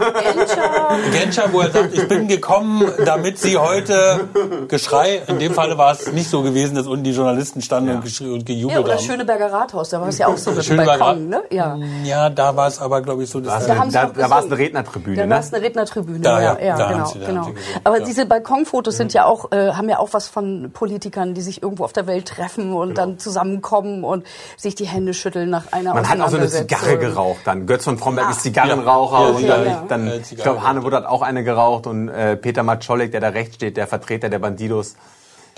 [1.12, 4.28] Genscher, wo er sagt, ich bin gekommen, damit Sie heute
[4.68, 8.04] Geschrei, in dem Falle war es nicht so gewesen, dass unten die Journalisten standen und,
[8.04, 9.02] geschrien und Ja, gejubelt oder haben.
[9.04, 11.44] Schöneberger Rathaus, da war es ja auch so mit dem Balkon, ne?
[11.50, 11.78] Ja.
[12.04, 14.40] Ja, da war es aber, glaube ich, so, dass Da, haben sie Da, da war
[14.40, 15.34] es eine Rednertribüne, Da ne?
[15.34, 17.44] war es eine Rednertribüne, Da, ja, ja, ja, da genau, sie- da genau.
[17.46, 18.06] sie gesungen, Aber ja.
[18.06, 21.84] diese Balkonfotos sind ja auch, äh, haben ja auch was von Politikern, die sich irgendwo
[21.84, 24.26] auf der Welt treffen und dann zusammenkommen und
[24.58, 26.48] sich die Hände schütteln nach einer Man hat auch so eine.
[26.50, 27.66] Zigarre geraucht dann.
[27.66, 28.32] Götz von Fromberg Ah.
[28.32, 29.86] ist Zigarrenraucher Ja, und dann, ja.
[29.88, 33.30] dann Äh, ich glaube, Hanebut hat auch eine geraucht und äh, Peter Matscholek, der da
[33.30, 34.96] rechts steht, der Vertreter der Bandidos.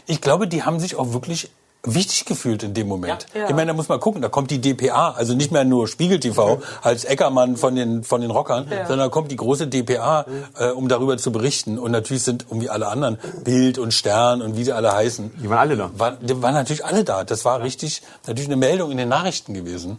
[0.05, 1.49] Ich glaube, die haben sich auch wirklich
[1.85, 3.27] wichtig gefühlt in dem Moment.
[3.33, 3.47] Ja.
[3.49, 6.19] Ich meine, da muss man gucken, da kommt die DPA, also nicht mehr nur Spiegel
[6.19, 10.25] TV als Eckermann von den von den Rockern, sondern da kommt die große DPA,
[10.57, 11.77] äh, um darüber zu berichten.
[11.77, 15.31] Und natürlich sind irgendwie alle anderen Bild und Stern und wie sie alle heißen.
[15.41, 15.91] Die waren alle da.
[15.97, 17.23] Waren, die waren natürlich alle da.
[17.25, 19.97] Das war richtig natürlich eine Meldung in den Nachrichten gewesen.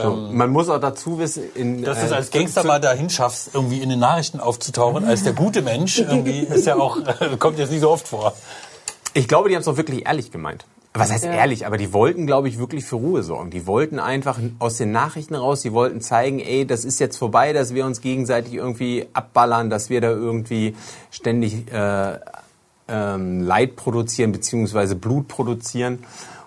[0.00, 3.10] So, man muss auch dazu wissen, in, Dass du es äh, als Gangster mal dahin
[3.10, 6.98] schaffst, irgendwie in den Nachrichten aufzutauchen, als der gute Mensch, irgendwie ist ja auch,
[7.40, 8.34] kommt jetzt nicht so oft vor.
[9.12, 10.64] Ich glaube, die haben es auch wirklich ehrlich gemeint.
[10.94, 11.66] Was heißt ehrlich?
[11.66, 13.50] Aber die wollten, glaube ich, wirklich für Ruhe sorgen.
[13.50, 17.52] Die wollten einfach aus den Nachrichten raus, die wollten zeigen, ey, das ist jetzt vorbei,
[17.52, 20.74] dass wir uns gegenseitig irgendwie abballern, dass wir da irgendwie
[21.10, 22.18] ständig äh,
[22.88, 26.00] ähm, Leid produzieren beziehungsweise Blut produzieren.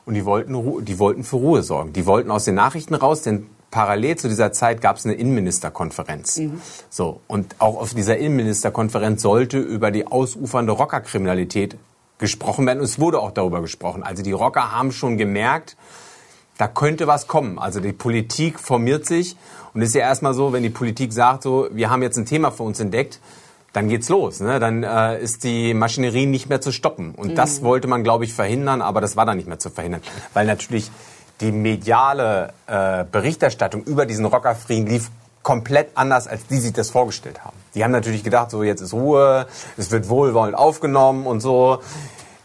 [0.06, 1.94] Und die wollten, Ru- die wollten für Ruhe sorgen.
[1.94, 6.42] Die wollten aus den Nachrichten raus, denn parallel zu dieser Zeit gab es eine Innenministerkonferenz.
[6.90, 11.78] So und auch auf dieser Innenministerkonferenz sollte über die ausufernde Rockerkriminalität
[12.22, 12.80] gesprochen werden.
[12.80, 14.04] Und es wurde auch darüber gesprochen.
[14.04, 15.76] Also die Rocker haben schon gemerkt,
[16.58, 17.60] da könnte was kommen.
[17.60, 19.36] Also die Politik formiert sich
[19.74, 22.26] und es ist ja erstmal so, wenn die Politik sagt, so, wir haben jetzt ein
[22.26, 23.20] Thema für uns entdeckt,
[23.74, 24.42] dann geht's los.
[24.42, 24.60] Ne?
[24.60, 27.16] Dann äh, ist die Maschinerie nicht mehr zu stoppen.
[27.16, 30.02] Und das wollte man, glaube ich, verhindern, aber das war dann nicht mehr zu verhindern.
[30.34, 30.92] Weil natürlich
[31.40, 35.10] die mediale äh, Berichterstattung über diesen Rockerfrieden lief
[35.42, 37.58] komplett anders, als die sich das vorgestellt haben.
[37.74, 39.48] Die haben natürlich gedacht, so jetzt ist Ruhe,
[39.78, 41.82] es wird wohlwollend aufgenommen und so.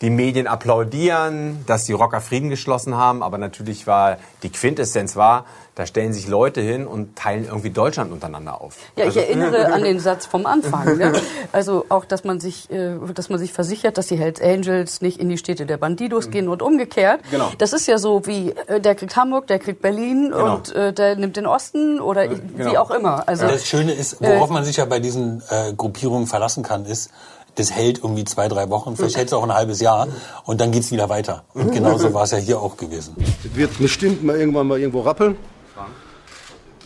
[0.02, 5.46] Die Medien applaudieren, dass die Rocker Frieden geschlossen haben, aber natürlich war die Quintessenz war,
[5.74, 8.76] da stellen sich Leute hin und teilen irgendwie Deutschland untereinander auf.
[8.96, 10.96] Ja, Also- ich erinnere an den Satz vom Anfang.
[10.96, 11.12] Ne?
[11.52, 15.18] Also auch, dass man sich, äh, dass man sich versichert, dass die Hells Angels nicht
[15.20, 17.20] in die Städte der Bandidos gehen und umgekehrt.
[17.26, 17.30] Mhm.
[17.30, 17.52] Genau.
[17.58, 20.56] Das ist ja so wie äh, der kriegt Hamburg, der kriegt Berlin Genau.
[20.56, 22.80] und äh, der nimmt den Osten oder wie genau.
[22.80, 23.26] auch immer.
[23.28, 27.10] Also Das Schöne ist, worauf man sich ja bei diesen äh, Gruppierungen verlassen kann, ist,
[27.56, 30.08] das hält irgendwie zwei, drei Wochen, vielleicht hält es auch ein halbes Jahr
[30.44, 31.44] und dann geht's wieder weiter.
[31.54, 33.16] Und genauso war es ja hier auch gewesen.
[33.44, 35.36] Es wird bestimmt mal irgendwann mal irgendwo rappeln.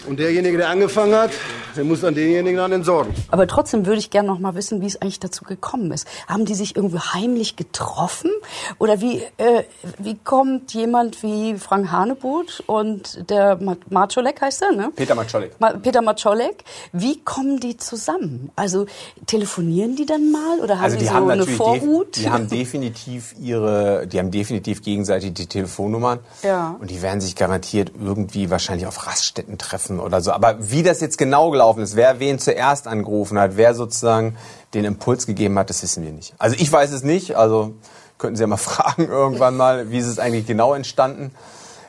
[0.07, 1.30] Und derjenige, der angefangen hat,
[1.76, 3.14] der muss dann denjenigen dann entsorgen.
[3.30, 6.07] Aber trotzdem würde ich gerne noch mal wissen, wie es eigentlich dazu gekommen ist.
[6.26, 8.30] Haben die sich irgendwie heimlich getroffen?
[8.78, 9.64] Oder wie, äh,
[9.98, 14.90] wie kommt jemand wie Frank Hanebut und der Ma- Marczolek heißt er, ne?
[14.96, 15.53] Peter Matscholek.
[15.61, 18.51] Ma Peter Matscholek, wie kommen die zusammen?
[18.57, 18.86] Also
[19.26, 22.16] telefonieren die dann mal oder haben Also die, die so haben eine Vorhut?
[22.16, 26.18] die haben definitiv ihre, die haben definitiv gegenseitig die Telefonnummern.
[26.42, 26.76] Ja.
[26.80, 30.30] Und die werden sich garantiert irgendwie wahrscheinlich auf Raststätten treffen oder so.
[30.32, 34.36] Aber wie das jetzt genau gelaufen ist, wer wen zuerst angerufen hat, wer sozusagen
[34.74, 36.34] den Impuls gegeben hat, das wissen wir nicht.
[36.38, 37.36] Also ich weiß es nicht.
[37.36, 37.74] Also
[38.18, 41.32] könnten Sie ja mal fragen irgendwann mal, wie ist es eigentlich genau entstanden.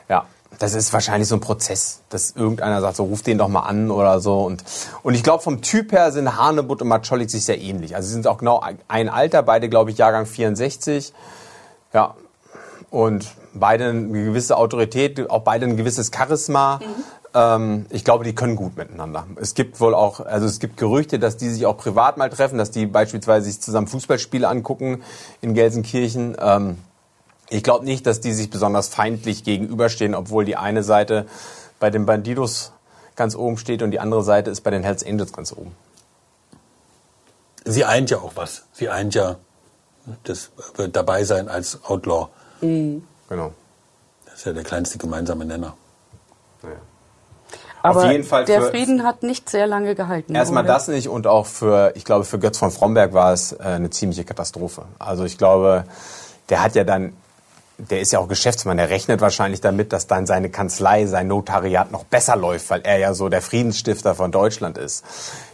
[0.08, 0.26] Ja.
[0.58, 3.90] Das ist wahrscheinlich so ein Prozess, dass irgendeiner sagt, so ruf den doch mal an
[3.90, 4.42] oder so.
[4.42, 4.62] Und,
[5.02, 7.96] und ich glaube, vom Typ her sind Hanebut und Matscholik sich sehr ähnlich.
[7.96, 11.12] Also sie sind auch genau ein Alter, beide, glaube ich, Jahrgang 64.
[11.92, 12.14] Ja.
[12.90, 16.80] Und beide eine gewisse Autorität, auch beide ein gewisses Charisma.
[17.34, 19.26] Ähm, ich glaube, die können gut miteinander.
[19.36, 22.58] Es gibt wohl auch, also es gibt Gerüchte, dass die sich auch privat mal treffen,
[22.58, 25.02] dass die beispielsweise sich zusammen Fußballspiele angucken
[25.40, 26.36] in Gelsenkirchen.
[26.40, 26.78] Ähm,
[27.48, 31.26] ich glaube nicht, dass die sich besonders feindlich gegenüberstehen, obwohl die eine Seite
[31.80, 32.72] bei den Bandidos
[33.16, 35.72] ganz oben steht und die andere Seite ist bei den Hells Angels ganz oben.
[37.64, 38.64] Sie eint ja auch was.
[38.72, 39.36] Sie eint ja
[40.24, 42.28] das wird dabei sein als Outlaw.
[43.28, 43.52] Genau.
[44.24, 45.76] Das ist ja der kleinste gemeinsame Nenner.
[47.82, 50.34] Aber Auf jeden Fall der Frieden hat nicht sehr lange gehalten.
[50.34, 53.62] Erstmal das nicht und auch für, ich glaube, für Götz von Fromberg war es äh,
[53.62, 54.84] eine ziemliche Katastrophe.
[55.00, 55.84] Also ich glaube,
[56.48, 57.12] der hat ja dann,
[57.78, 61.90] der ist ja auch Geschäftsmann, der rechnet wahrscheinlich damit, dass dann seine Kanzlei, sein Notariat
[61.90, 65.04] noch besser läuft, weil er ja so der Friedensstifter von Deutschland ist.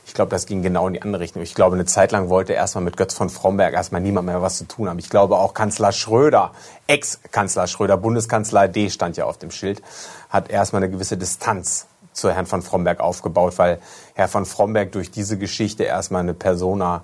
[0.06, 1.42] Ich glaube, das ging genau in die andere Richtung.
[1.42, 4.58] Ich glaube, eine Zeit lang wollte erstmal mit Götz von Fromberg erstmal niemand mehr was
[4.58, 4.98] zu tun haben.
[4.98, 6.52] Ich glaube auch Kanzler Schröder,
[6.86, 9.82] Ex-Kanzler Schröder, Bundeskanzler D stand ja auf dem Schild,
[10.28, 11.87] hat erstmal eine gewisse Distanz
[12.20, 13.80] zu Herrn von Fromberg aufgebaut, weil
[14.14, 17.02] Herr von Fromberg durch diese Geschichte erstmal eine Persona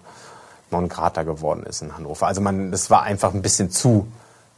[0.70, 2.26] non grata geworden ist in Hannover.
[2.26, 4.06] Also man, das war einfach ein bisschen zu,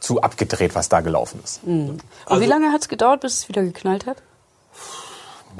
[0.00, 1.66] zu abgedreht, was da gelaufen ist.
[1.66, 1.90] Mhm.
[1.90, 4.18] Und Also wie lange hat es gedauert, bis es wieder geknallt hat?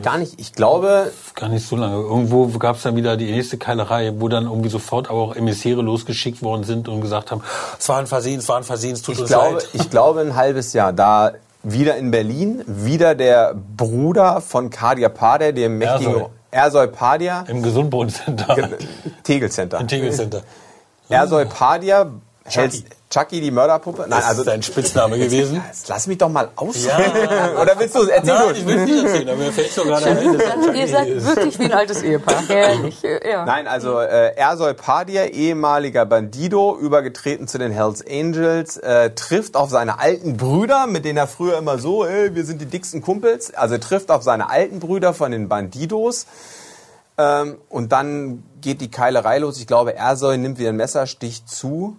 [0.03, 1.97] Gar nicht, ich glaube, Gar nicht so lange.
[1.97, 5.83] Irgendwo gab es dann wieder die nächste Keilerei, wo dann irgendwie sofort aber auch Emissäre
[5.83, 7.43] losgeschickt worden sind und gesagt haben,
[7.79, 9.69] es war ein Versehen, es war ein Versehen, es tut ich uns glaube, leid.
[9.75, 10.95] ich glaube ein halbes Jahr.
[10.95, 11.33] Da
[11.73, 16.31] wieder in Berlin, wieder der Bruder von Kadia Pader, dem mächtigen Ersoy.
[16.51, 18.79] Ersoy Padia, Im Gesundbrunnen-Center.
[19.25, 19.81] Tegel Center.
[19.81, 20.43] Im Tegel Center.
[21.09, 22.07] Ersoy Padia,
[22.49, 22.69] Chucky.
[22.69, 22.85] Chucky.
[23.09, 24.03] Chucky die Mörderpuppe.
[24.03, 25.63] Nein, Das also ist sein Spitzname gewesen.
[25.87, 26.85] Lass mich doch mal aus.
[26.85, 26.99] Ja.
[27.63, 28.37] Oder willst du es erzählen?
[28.47, 30.75] Nein, ich will es nicht erzählen, aber mir fällt so gerade ein.
[30.75, 31.25] Ihr seid ist.
[31.27, 32.43] wirklich wie ein altes Ehepaar.
[32.49, 33.05] Herrlich.
[33.05, 33.45] äh, Ja.
[33.47, 39.71] Nein, also äh, Ersoy Padia, ehemaliger Bandido, übergetreten zu den Hells Angels, äh, trifft auf
[39.71, 43.55] seine alten Brüder, mit denen er früher immer so, ey, wir sind die dicksten Kumpels.
[43.55, 46.27] Also trifft auf seine alten Brüder von den Bandidos.
[47.19, 49.59] Ähm, und dann geht die Keilerei los.
[49.59, 51.97] Ich glaube, Ersoy nimmt wieder einen Messerstich zu.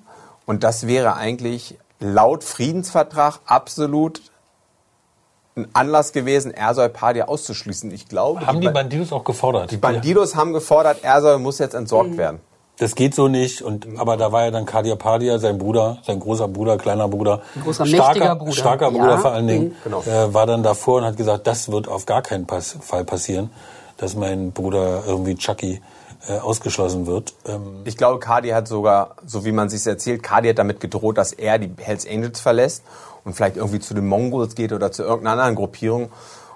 [0.47, 4.21] Und das wäre eigentlich laut Friedensvertrag absolut
[5.55, 7.91] ein Anlass gewesen, Ersoy Padia auszuschließen.
[7.91, 9.71] Ich glaube, Haben die Ba- Bandidos auch gefordert?
[9.71, 12.39] die Bandidos haben gefordert, Ersoy muss jetzt entsorgt werden.
[12.79, 13.63] Das geht so nicht.
[13.63, 17.41] Und, aber da war ja dann Kadia Padia, sein Bruder, sein großer Bruder, kleiner Bruder.
[17.63, 18.51] großer, starker, mächtiger Bruder.
[18.53, 18.91] Starker Ja.
[18.91, 19.63] Bruder vor allen Dingen.
[19.69, 19.75] Mhm.
[19.83, 20.01] Genau.
[20.03, 23.49] Äh, war dann davor und hat gesagt, das wird auf gar keinen Pass Fall passieren,
[23.97, 25.81] dass mein Bruder irgendwie Chucky
[26.28, 27.34] äh, ausgeschlossen wird.
[27.45, 31.17] Ähm, Ich glaube, Cardi hat sogar, so wie man sich erzählt, Cardi hat damit gedroht,
[31.17, 32.84] dass er die Hells Angels verlässt
[33.23, 36.11] und vielleicht irgendwie zu den Mongols geht oder zu irgendeiner anderen Gruppierung.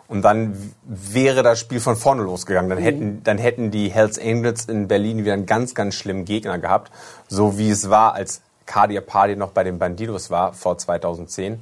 [0.08, 2.70] Und dann wäre das Spiel von vorne losgegangen.
[2.70, 6.60] Dann hätten, dann hätten die Hells Angels in Berlin wieder einen ganz, ganz schlimmen Gegner
[6.60, 6.92] gehabt.
[7.30, 11.62] So wie es war, als Cardi Party noch bei den Bandidos war, vor 2010.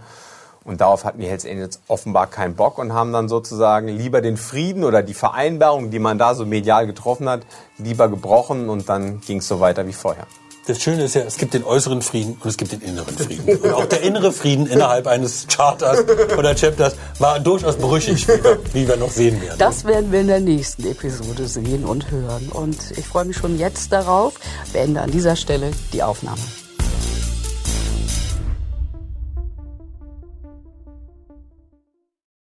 [0.70, 4.38] Und darauf hatten die Hells Angels offenbar keinen Bock und haben dann sozusagen lieber den
[4.38, 7.42] Frieden oder die Vereinbarung, die man da so medial getroffen hat,
[7.80, 10.28] lieber gebrochen und dann ging es so weiter wie vorher.
[10.68, 13.58] Das Schöne ist ja, es gibt den äußeren Frieden und es gibt den inneren Frieden.
[13.64, 16.04] Und auch der innere Frieden innerhalb eines Charters
[16.38, 19.58] oder Chapters war durchaus brüchig, wie wir, wie wir noch sehen werden.
[19.58, 22.50] Das werden wir in der nächsten Episode sehen und hören.
[22.50, 24.36] Und ich freue mich schon jetzt darauf.
[24.72, 26.42] Beende an dieser Stelle die Aufnahme.